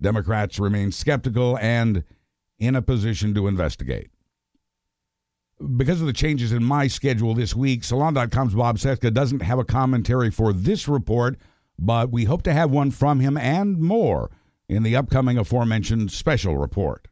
[0.00, 2.04] Democrats remain skeptical and
[2.58, 4.10] in a position to investigate.
[5.76, 9.64] Because of the changes in my schedule this week, Salon.com's Bob Cesca doesn't have a
[9.64, 11.36] commentary for this report,
[11.78, 14.30] but we hope to have one from him and more
[14.68, 17.08] in the upcoming aforementioned special report.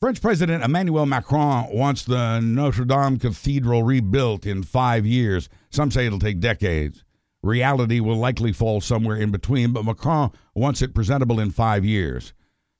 [0.00, 5.48] French President Emmanuel Macron wants the Notre Dame Cathedral rebuilt in five years.
[5.70, 7.04] Some say it'll take decades.
[7.44, 12.32] Reality will likely fall somewhere in between, but Macron wants it presentable in five years.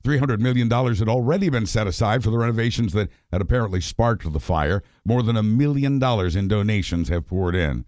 [0.03, 4.41] $300 million had already been set aside for the renovations that had apparently sparked the
[4.41, 4.83] fire.
[5.05, 7.85] More than a million dollars in donations have poured in.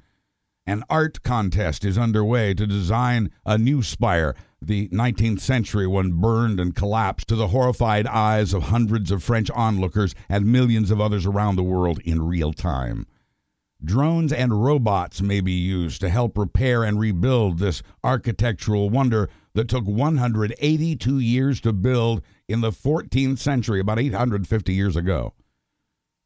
[0.66, 4.34] An art contest is underway to design a new spire.
[4.60, 9.50] The 19th century one burned and collapsed to the horrified eyes of hundreds of French
[9.52, 13.06] onlookers and millions of others around the world in real time.
[13.84, 19.68] Drones and robots may be used to help repair and rebuild this architectural wonder that
[19.68, 25.34] took 182 years to build in the 14th century, about 850 years ago.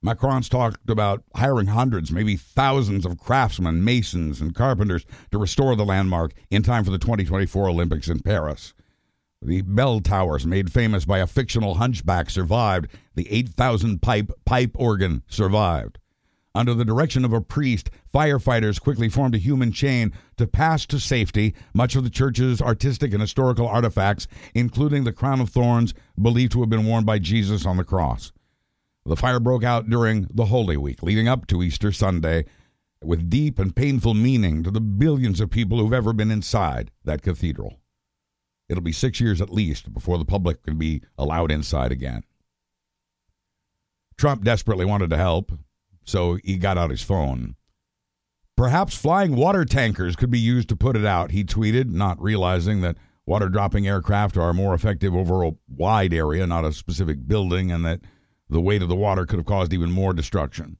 [0.03, 5.85] Macron's talked about hiring hundreds, maybe thousands of craftsmen, masons, and carpenters to restore the
[5.85, 8.73] landmark in time for the 2024 Olympics in Paris.
[9.43, 12.89] The bell towers, made famous by a fictional hunchback, survived.
[13.15, 15.99] The 8,000 pipe pipe organ survived.
[16.55, 20.99] Under the direction of a priest, firefighters quickly formed a human chain to pass to
[20.99, 26.53] safety much of the church's artistic and historical artifacts, including the crown of thorns believed
[26.53, 28.33] to have been worn by Jesus on the cross.
[29.07, 32.45] The fire broke out during the Holy Week, leading up to Easter Sunday,
[33.03, 37.23] with deep and painful meaning to the billions of people who've ever been inside that
[37.23, 37.79] cathedral.
[38.69, 42.25] It'll be six years at least before the public can be allowed inside again.
[44.17, 45.53] Trump desperately wanted to help
[46.11, 47.55] so he got out his phone.
[48.57, 52.81] Perhaps flying water tankers could be used to put it out, he tweeted, not realizing
[52.83, 57.71] that water dropping aircraft are more effective over a wide area, not a specific building,
[57.71, 58.01] and that
[58.51, 60.77] the weight of the water could have caused even more destruction.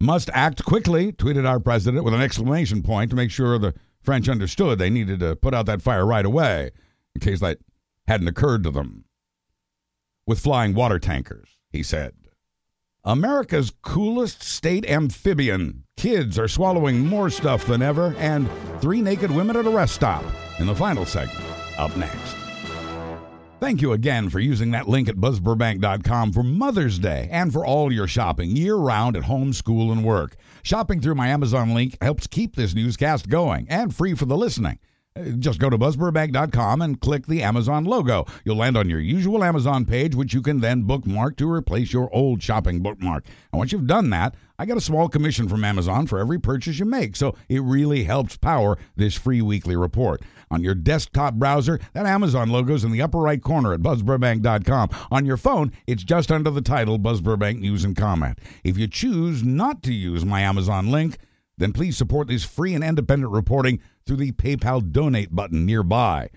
[0.00, 4.28] Must act quickly, tweeted our president with an exclamation point to make sure the French
[4.28, 6.70] understood they needed to put out that fire right away,
[7.14, 7.58] in case that
[8.06, 9.04] hadn't occurred to them.
[10.26, 12.14] With flying water tankers, he said.
[13.04, 15.82] America's coolest state amphibian.
[15.96, 18.48] Kids are swallowing more stuff than ever, and
[18.80, 20.24] three naked women at a rest stop
[20.60, 21.44] in the final segment.
[21.78, 22.36] Up next.
[23.58, 27.92] Thank you again for using that link at buzzburbank.com for Mother's Day and for all
[27.92, 30.36] your shopping year round at home, school, and work.
[30.62, 34.78] Shopping through my Amazon link helps keep this newscast going and free for the listening.
[35.38, 38.24] Just go to buzzburbank.com and click the Amazon logo.
[38.44, 42.12] You'll land on your usual Amazon page, which you can then bookmark to replace your
[42.14, 43.26] old shopping bookmark.
[43.52, 46.78] And once you've done that, I get a small commission from Amazon for every purchase
[46.78, 50.22] you make, so it really helps power this free weekly report.
[50.50, 54.88] On your desktop browser, that Amazon logo's in the upper right corner at buzzburbank.com.
[55.10, 58.38] On your phone, it's just under the title Buzz Burbank News and Comment.
[58.64, 61.18] If you choose not to use my Amazon link,
[61.58, 66.30] then please support this free and independent reporting through the PayPal donate button nearby.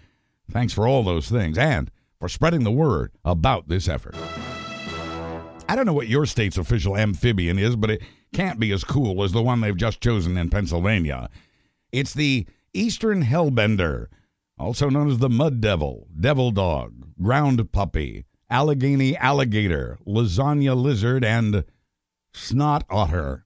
[0.51, 4.15] Thanks for all those things and for spreading the word about this effort.
[5.67, 8.03] I don't know what your state's official amphibian is, but it
[8.33, 11.29] can't be as cool as the one they've just chosen in Pennsylvania.
[11.91, 14.07] It's the Eastern Hellbender,
[14.59, 21.63] also known as the Mud Devil, Devil Dog, Ground Puppy, Allegheny Alligator, Lasagna Lizard, and
[22.33, 23.44] Snot Otter.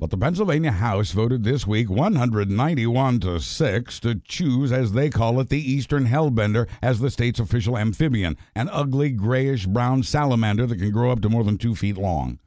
[0.00, 5.38] But the Pennsylvania House voted this week 191 to 6 to choose, as they call
[5.40, 10.78] it, the Eastern Hellbender as the state's official amphibian, an ugly grayish brown salamander that
[10.78, 12.38] can grow up to more than two feet long.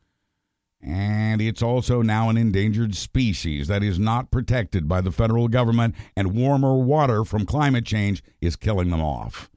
[0.82, 5.94] And it's also now an endangered species that is not protected by the federal government,
[6.18, 9.52] and warmer water from climate change is killing them off.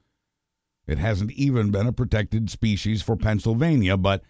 [0.85, 4.21] It hasn't even been a protected species for Pennsylvania, but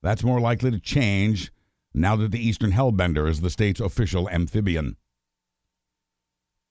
[0.00, 1.50] that's more likely to change
[1.96, 4.96] now that the eastern hellbender is the state's official amphibian.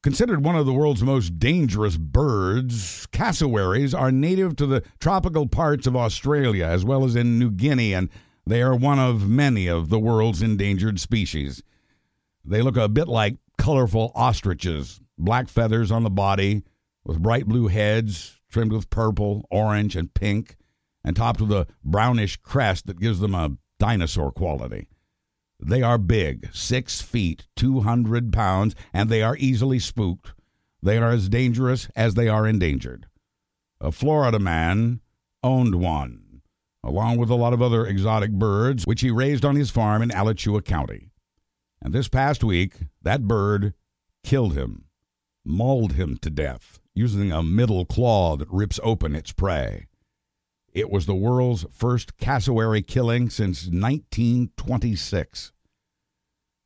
[0.03, 5.88] Considered one of the world's most dangerous birds, cassowaries are native to the tropical parts
[5.88, 8.09] of Australia as well as in New Guinea, and
[8.45, 11.63] they are one of many of the world's endangered species.
[12.43, 16.63] They look a bit like colorful ostriches, black feathers on the body,
[17.03, 20.55] with bright blue heads trimmed with purple, orange, and pink,
[21.03, 24.88] and topped with a brownish crest that gives them a dinosaur quality.
[25.59, 30.33] They are big, six feet, 200 pounds, and they are easily spooked.
[30.83, 33.07] They are as dangerous as they are endangered.
[33.81, 35.01] A Florida man
[35.43, 36.41] owned one,
[36.83, 40.11] along with a lot of other exotic birds, which he raised on his farm in
[40.11, 41.09] Alachua County.
[41.81, 43.73] And this past week, that bird
[44.23, 44.85] killed him,
[45.43, 49.87] mauled him to death, using a middle claw that rips open its prey.
[50.76, 55.53] It was the world's first cassowary killing since 1926.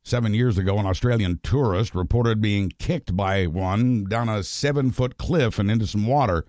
[0.02, 5.16] Seven years ago, an Australian tourist reported being kicked by one down a seven foot
[5.16, 6.44] cliff and into some water.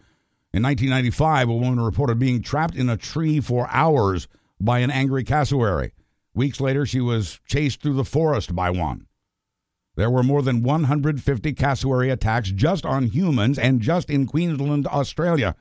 [0.51, 4.28] In 1995, a woman reported being trapped in a tree for hours
[4.59, 5.93] by an angry cassowary.
[6.34, 9.05] Weeks later, she was chased through the forest by one.
[9.95, 15.55] There were more than 150 cassowary attacks just on humans and just in Queensland, Australia.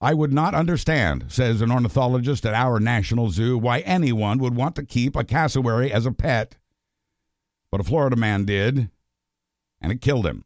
[0.00, 4.74] I would not understand, says an ornithologist at our National Zoo, why anyone would want
[4.76, 6.56] to keep a cassowary as a pet.
[7.70, 8.90] But a Florida man did,
[9.80, 10.44] and it killed him.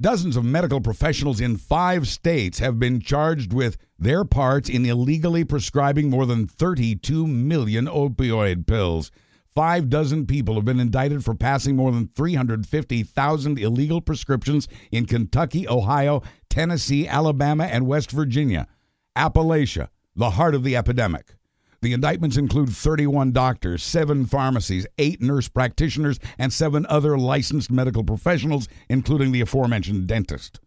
[0.00, 5.44] Dozens of medical professionals in five states have been charged with their parts in illegally
[5.44, 9.12] prescribing more than 32 million opioid pills.
[9.54, 15.68] Five dozen people have been indicted for passing more than 350,000 illegal prescriptions in Kentucky,
[15.68, 16.22] Ohio,
[16.54, 18.68] Tennessee, Alabama, and West Virginia.
[19.16, 21.34] Appalachia, the heart of the epidemic.
[21.82, 28.04] The indictments include 31 doctors, seven pharmacies, eight nurse practitioners, and seven other licensed medical
[28.04, 30.60] professionals, including the aforementioned dentist.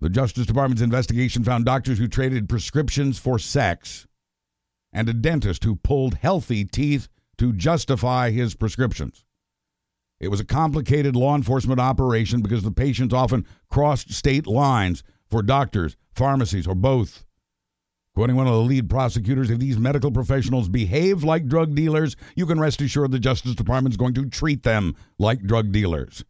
[0.00, 4.06] The Justice Department's investigation found doctors who traded prescriptions for sex
[4.90, 9.23] and a dentist who pulled healthy teeth to justify his prescriptions.
[10.20, 15.42] It was a complicated law enforcement operation because the patients often crossed state lines for
[15.42, 17.24] doctors, pharmacies, or both.
[18.14, 22.46] Quoting one of the lead prosecutors, if these medical professionals behave like drug dealers, you
[22.46, 26.24] can rest assured the Justice Department is going to treat them like drug dealers.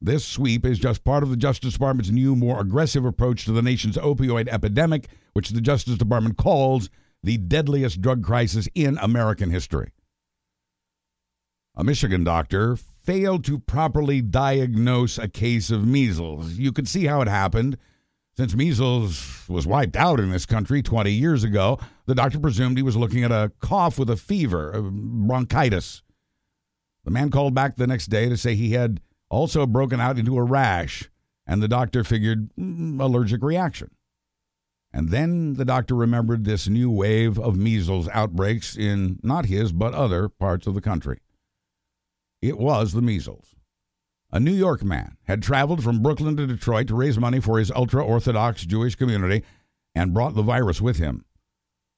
[0.00, 3.60] This sweep is just part of the Justice Department's new, more aggressive approach to the
[3.60, 6.88] nation's opioid epidemic, which the Justice Department calls
[7.22, 9.90] the deadliest drug crisis in American history.
[11.76, 16.52] A Michigan doctor failed to properly diagnose a case of measles.
[16.54, 17.78] You could see how it happened.
[18.36, 22.82] Since measles was wiped out in this country 20 years ago, the doctor presumed he
[22.82, 26.02] was looking at a cough with a fever, a bronchitis.
[27.04, 30.36] The man called back the next day to say he had also broken out into
[30.36, 31.10] a rash,
[31.46, 33.90] and the doctor figured mm, allergic reaction.
[34.92, 39.94] And then the doctor remembered this new wave of measles outbreaks in not his, but
[39.94, 41.20] other parts of the country.
[42.42, 43.54] It was the measles.
[44.32, 47.70] A New York man had traveled from Brooklyn to Detroit to raise money for his
[47.72, 49.44] ultra Orthodox Jewish community
[49.94, 51.24] and brought the virus with him.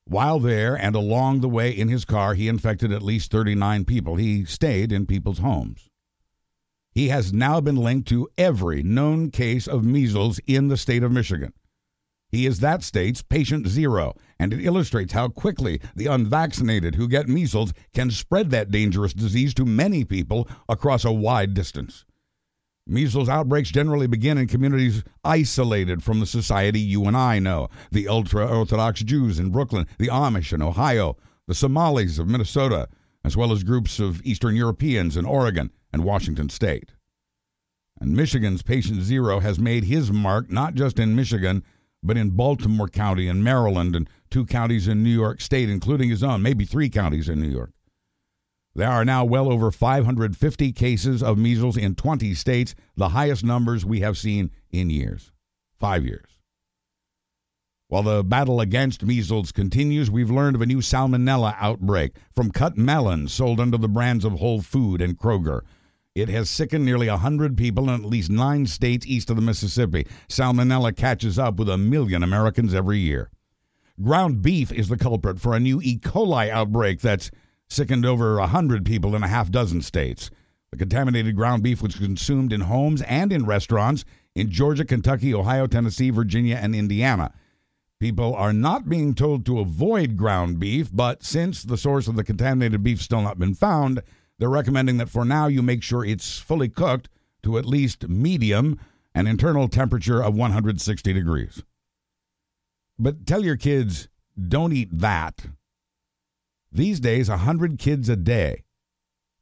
[0.04, 4.16] While there and along the way in his car, he infected at least 39 people.
[4.16, 5.88] He stayed in people's homes.
[6.90, 11.12] He has now been linked to every known case of measles in the state of
[11.12, 11.52] Michigan.
[12.32, 17.28] He is that state's patient zero, and it illustrates how quickly the unvaccinated who get
[17.28, 22.06] measles can spread that dangerous disease to many people across a wide distance.
[22.86, 28.08] Measles outbreaks generally begin in communities isolated from the society you and I know the
[28.08, 32.88] ultra Orthodox Jews in Brooklyn, the Amish in Ohio, the Somalis of Minnesota,
[33.24, 36.92] as well as groups of Eastern Europeans in Oregon and Washington state.
[38.00, 41.62] And Michigan's patient zero has made his mark not just in Michigan,
[42.02, 46.22] but in Baltimore County and Maryland and two counties in New York State, including his
[46.22, 47.72] own, maybe three counties in New York.
[48.74, 53.84] There are now well over 550 cases of measles in 20 states, the highest numbers
[53.84, 55.30] we have seen in years.
[55.78, 56.24] Five years.
[57.88, 62.78] While the battle against measles continues, we've learned of a new salmonella outbreak from cut
[62.78, 65.60] melons sold under the brands of Whole Food and Kroger.
[66.14, 70.06] It has sickened nearly 100 people in at least nine states east of the Mississippi.
[70.28, 73.30] Salmonella catches up with a million Americans every year.
[74.02, 75.98] Ground beef is the culprit for a new E.
[75.98, 77.30] coli outbreak that's
[77.70, 80.30] sickened over 100 people in a half dozen states.
[80.70, 84.04] The contaminated ground beef was consumed in homes and in restaurants
[84.34, 87.32] in Georgia, Kentucky, Ohio, Tennessee, Virginia, and Indiana.
[88.00, 92.24] People are not being told to avoid ground beef, but since the source of the
[92.24, 94.02] contaminated beef still not been found,
[94.42, 97.08] they're recommending that for now you make sure it's fully cooked
[97.44, 98.80] to at least medium,
[99.14, 101.62] an internal temperature of 160 degrees.
[102.98, 104.08] But tell your kids,
[104.48, 105.46] don't eat that.
[106.72, 108.64] These days, 100 kids a day,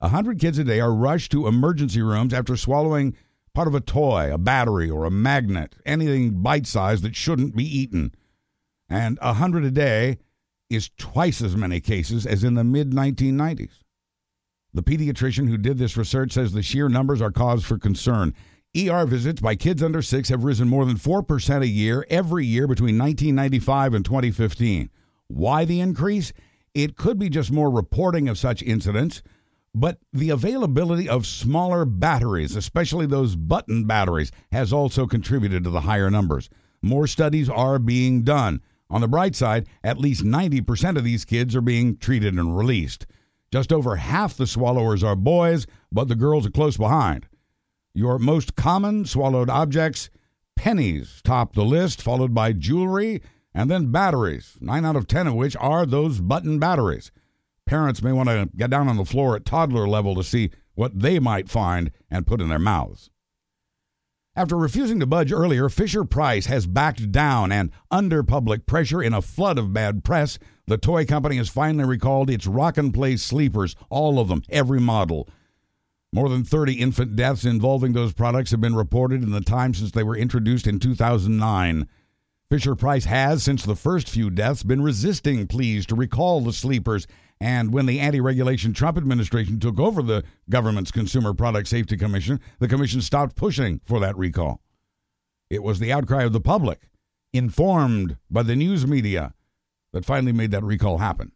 [0.01, 3.16] 100 kids a day are rushed to emergency rooms after swallowing
[3.55, 7.64] part of a toy, a battery, or a magnet, anything bite sized that shouldn't be
[7.64, 8.12] eaten
[8.90, 10.18] and 100 a day
[10.68, 13.78] is twice as many cases as in the mid 1990s.
[14.73, 18.35] The pediatrician who did this research says the sheer numbers are cause for concern.
[18.77, 22.68] ER visits by kids under six have risen more than 4% a year every year
[22.68, 24.91] between 1995 and 2015.
[25.27, 26.33] Why the increase?
[26.73, 29.23] It could be just more reporting of such incidents,
[29.75, 35.81] but the availability of smaller batteries, especially those button batteries, has also contributed to the
[35.81, 36.49] higher numbers.
[36.81, 38.62] More studies are being done.
[38.89, 43.07] On the bright side, at least 90% of these kids are being treated and released.
[43.53, 47.26] Just over half the swallowers are boys, but the girls are close behind.
[47.94, 50.11] Your most common swallowed objects
[50.55, 53.22] pennies top the list, followed by jewelry
[53.55, 57.11] and then batteries, 9 out of 10 of which are those button batteries.
[57.66, 61.01] Parents may want to get down on the floor at toddler level to see what
[61.01, 63.11] they might find and put in their mouths.
[64.41, 69.12] After refusing to budge earlier, Fisher Price has backed down, and under public pressure in
[69.12, 73.18] a flood of bad press, the toy company has finally recalled its rock and play
[73.18, 75.28] sleepers, all of them, every model.
[76.11, 79.91] More than 30 infant deaths involving those products have been reported in the time since
[79.91, 81.86] they were introduced in 2009.
[82.49, 87.07] Fisher Price has, since the first few deaths, been resisting pleas to recall the sleepers
[87.41, 92.38] and when the anti regulation Trump administration took over the government's Consumer Product Safety Commission,
[92.59, 94.61] the commission stopped pushing for that recall.
[95.49, 96.88] It was the outcry of the public,
[97.32, 99.34] informed by the news media,
[99.93, 101.32] that finally made that recall happen.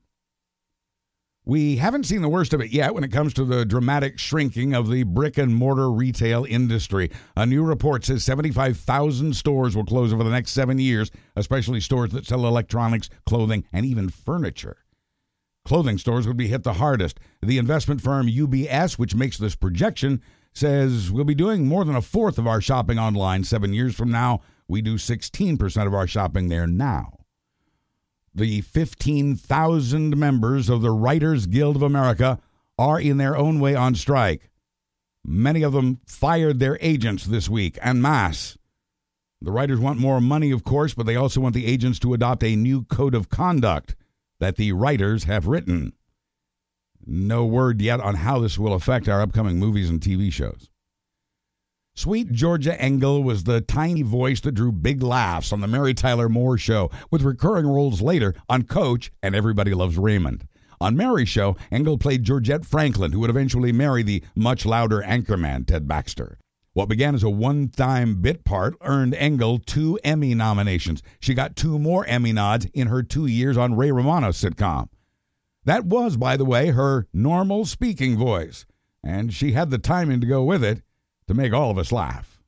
[1.46, 4.74] We haven't seen the worst of it yet when it comes to the dramatic shrinking
[4.74, 7.10] of the brick and mortar retail industry.
[7.36, 12.12] A new report says 75,000 stores will close over the next seven years, especially stores
[12.12, 14.83] that sell electronics, clothing, and even furniture.
[15.64, 17.18] Clothing stores would be hit the hardest.
[17.42, 20.20] The investment firm UBS, which makes this projection,
[20.52, 24.10] says we'll be doing more than a fourth of our shopping online seven years from
[24.10, 24.42] now.
[24.68, 27.18] We do 16% of our shopping there now.
[28.34, 32.38] The 15,000 members of the Writers Guild of America
[32.78, 34.50] are in their own way on strike.
[35.24, 38.58] Many of them fired their agents this week en masse.
[39.40, 42.42] The writers want more money, of course, but they also want the agents to adopt
[42.42, 43.94] a new code of conduct
[44.44, 45.94] that the writers have written.
[47.06, 50.68] No word yet on how this will affect our upcoming movies and TV shows.
[51.96, 56.28] Sweet Georgia Engel was the tiny voice that drew big laughs on the Mary Tyler
[56.28, 60.46] Moore Show, with recurring roles later on Coach and Everybody Loves Raymond.
[60.78, 65.66] On Mary's show, Engel played Georgette Franklin, who would eventually marry the much louder anchorman
[65.66, 66.36] Ted Baxter.
[66.74, 71.04] What began as a one time bit part earned Engel two Emmy nominations.
[71.20, 74.88] She got two more Emmy nods in her two years on Ray Romano's sitcom.
[75.64, 78.66] That was, by the way, her normal speaking voice,
[79.04, 80.82] and she had the timing to go with it
[81.28, 82.42] to make all of us laugh.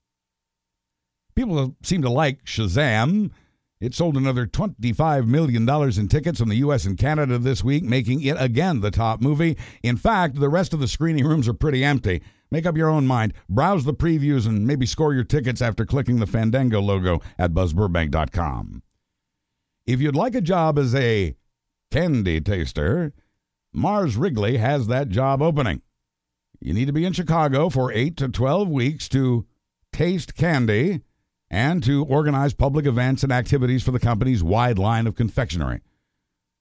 [1.37, 3.31] People seem to like Shazam.
[3.79, 6.87] It sold another $25 million in tickets in the U.S.
[6.87, 9.59] and Canada this week, making it again the top movie.
[9.83, 12.22] In fact, the rest of the screening rooms are pretty empty.
[12.51, 13.35] Make up your own mind.
[13.51, 18.83] Browse the previews and maybe score your tickets after clicking the Fandango logo at buzzburbank.com.
[19.85, 21.37] If you'd like a job as a
[21.91, 23.12] candy taster,
[23.74, 25.83] Mars Wrigley has that job opening.
[26.61, 29.47] You need to be in Chicago for 8 to 12 weeks to
[29.93, 31.03] taste candy
[31.51, 35.80] and to organize public events and activities for the company's wide line of confectionery.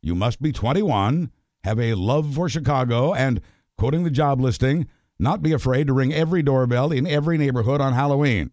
[0.01, 1.31] You must be 21,
[1.63, 3.41] have a love for Chicago, and,
[3.77, 7.93] quoting the job listing, not be afraid to ring every doorbell in every neighborhood on
[7.93, 8.51] Halloween.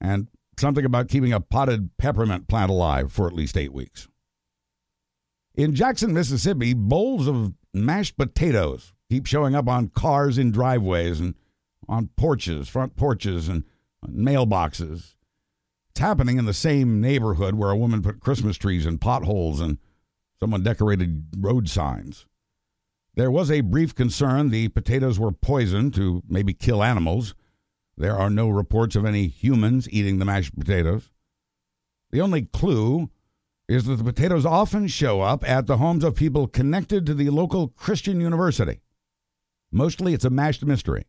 [0.00, 4.08] And something about keeping a potted peppermint plant alive for at least eight weeks.
[5.54, 11.34] In Jackson, Mississippi, bowls of mashed potatoes keep showing up on cars in driveways and
[11.88, 13.64] on porches, front porches, and
[14.06, 15.14] mailboxes.
[15.98, 19.78] It's happening in the same neighborhood where a woman put Christmas trees in potholes and
[20.38, 22.24] someone decorated road signs.
[23.16, 27.34] There was a brief concern the potatoes were poisoned to maybe kill animals.
[27.96, 31.10] There are no reports of any humans eating the mashed potatoes.
[32.12, 33.10] The only clue
[33.68, 37.30] is that the potatoes often show up at the homes of people connected to the
[37.30, 38.82] local Christian university.
[39.72, 41.06] Mostly it's a mashed mystery.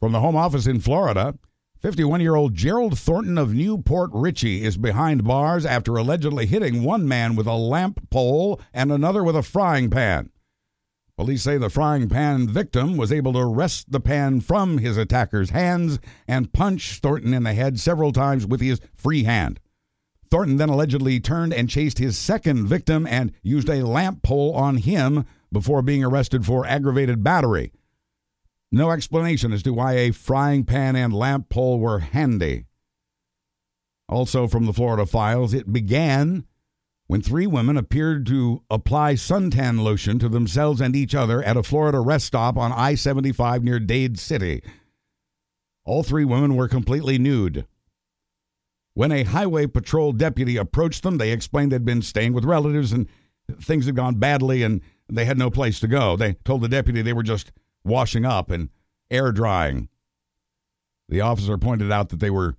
[0.00, 1.38] From the home office in Florida,
[1.80, 6.82] 51 year old Gerald Thornton of New Port Richey is behind bars after allegedly hitting
[6.82, 10.30] one man with a lamp pole and another with a frying pan.
[11.16, 15.50] Police say the frying pan victim was able to wrest the pan from his attacker's
[15.50, 19.60] hands and punch Thornton in the head several times with his free hand.
[20.32, 24.78] Thornton then allegedly turned and chased his second victim and used a lamp pole on
[24.78, 27.72] him before being arrested for aggravated battery.
[28.70, 32.66] No explanation as to why a frying pan and lamp pole were handy.
[34.08, 36.44] Also from the Florida files, it began
[37.06, 41.62] when three women appeared to apply suntan lotion to themselves and each other at a
[41.62, 44.62] Florida rest stop on I 75 near Dade City.
[45.86, 47.66] All three women were completely nude.
[48.92, 53.08] When a highway patrol deputy approached them, they explained they'd been staying with relatives and
[53.62, 56.16] things had gone badly and they had no place to go.
[56.16, 57.52] They told the deputy they were just
[57.88, 58.68] washing up and
[59.10, 59.88] air drying.
[61.08, 62.54] The officer pointed out that they were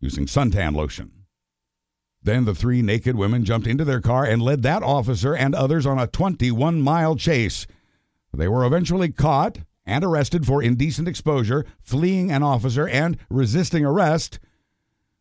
[0.00, 1.12] using suntan lotion.
[2.22, 5.86] Then the three naked women jumped into their car and led that officer and others
[5.86, 7.66] on a 21 mile chase.
[8.32, 14.38] They were eventually caught and arrested for indecent exposure, fleeing an officer, and resisting arrest,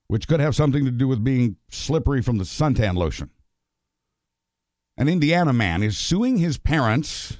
[0.08, 3.32] which could have something to do with being slippery from the suntan lotion.
[4.98, 7.38] An Indiana man is suing his parents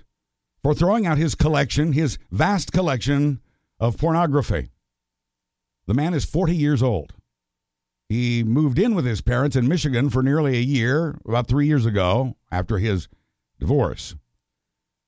[0.64, 3.42] for throwing out his collection, his vast collection
[3.80, 4.70] of pornography.
[5.88, 7.14] The man is 40 years old.
[8.08, 11.86] He moved in with his parents in Michigan for nearly a year, about three years
[11.86, 13.08] ago, after his
[13.60, 14.16] divorce.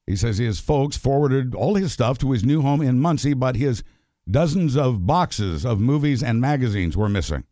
[0.08, 3.56] He says his folks forwarded all his stuff to his new home in Muncie, but
[3.56, 3.84] his
[4.30, 7.43] dozens of boxes of movies and magazines were missing.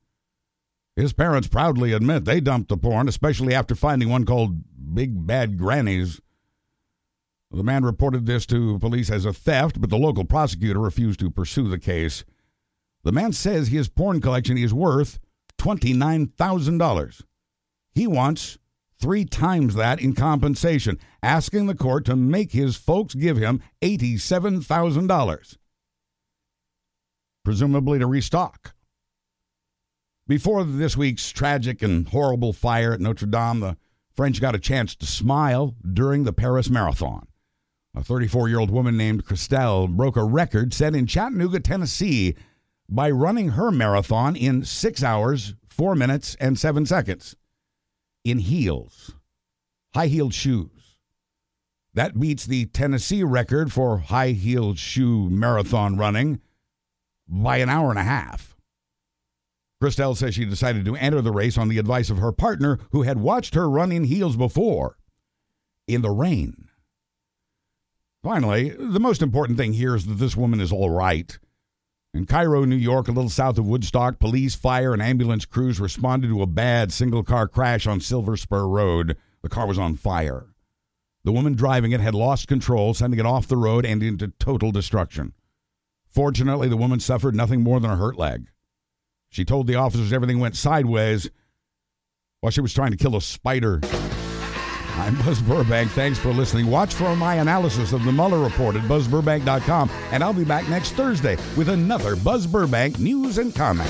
[0.95, 5.57] His parents proudly admit they dumped the porn, especially after finding one called Big Bad
[5.57, 6.19] Grannies.
[7.53, 11.29] The man reported this to police as a theft, but the local prosecutor refused to
[11.29, 12.23] pursue the case.
[13.03, 15.19] The man says his porn collection is worth
[15.57, 17.21] $29,000.
[17.93, 18.57] He wants
[19.01, 25.57] three times that in compensation, asking the court to make his folks give him $87,000,
[27.43, 28.75] presumably to restock.
[30.25, 33.77] Before this week's tragic and horrible fire at Notre Dame, the
[34.15, 37.27] French got a chance to smile during the Paris Marathon.
[37.93, 42.35] A 34 year old woman named Christelle broke a record set in Chattanooga, Tennessee
[42.87, 47.35] by running her marathon in six hours, four minutes, and seven seconds
[48.23, 49.15] in heels,
[49.93, 50.97] high heeled shoes.
[51.93, 56.39] That beats the Tennessee record for high heeled shoe marathon running
[57.27, 58.55] by an hour and a half.
[59.81, 63.01] Christelle says she decided to enter the race on the advice of her partner, who
[63.01, 64.97] had watched her run in heels before
[65.87, 66.69] in the rain.
[68.23, 71.39] Finally, the most important thing here is that this woman is all right.
[72.13, 76.27] In Cairo, New York, a little south of Woodstock, police, fire, and ambulance crews responded
[76.27, 79.17] to a bad single car crash on Silver Spur Road.
[79.41, 80.47] The car was on fire.
[81.23, 84.71] The woman driving it had lost control, sending it off the road and into total
[84.71, 85.33] destruction.
[86.07, 88.47] Fortunately, the woman suffered nothing more than a hurt leg.
[89.29, 91.29] She told the officers everything went sideways
[92.41, 93.79] while she was trying to kill a spider.
[94.97, 95.91] I'm Buzz Burbank.
[95.91, 96.67] Thanks for listening.
[96.67, 100.91] Watch for my analysis of the Mueller report at buzzburbank.com, and I'll be back next
[100.91, 103.89] Thursday with another Buzz Burbank news and comment.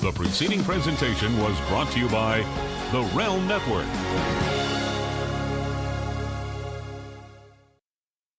[0.00, 2.40] The preceding presentation was brought to you by
[2.90, 4.59] the Realm Network.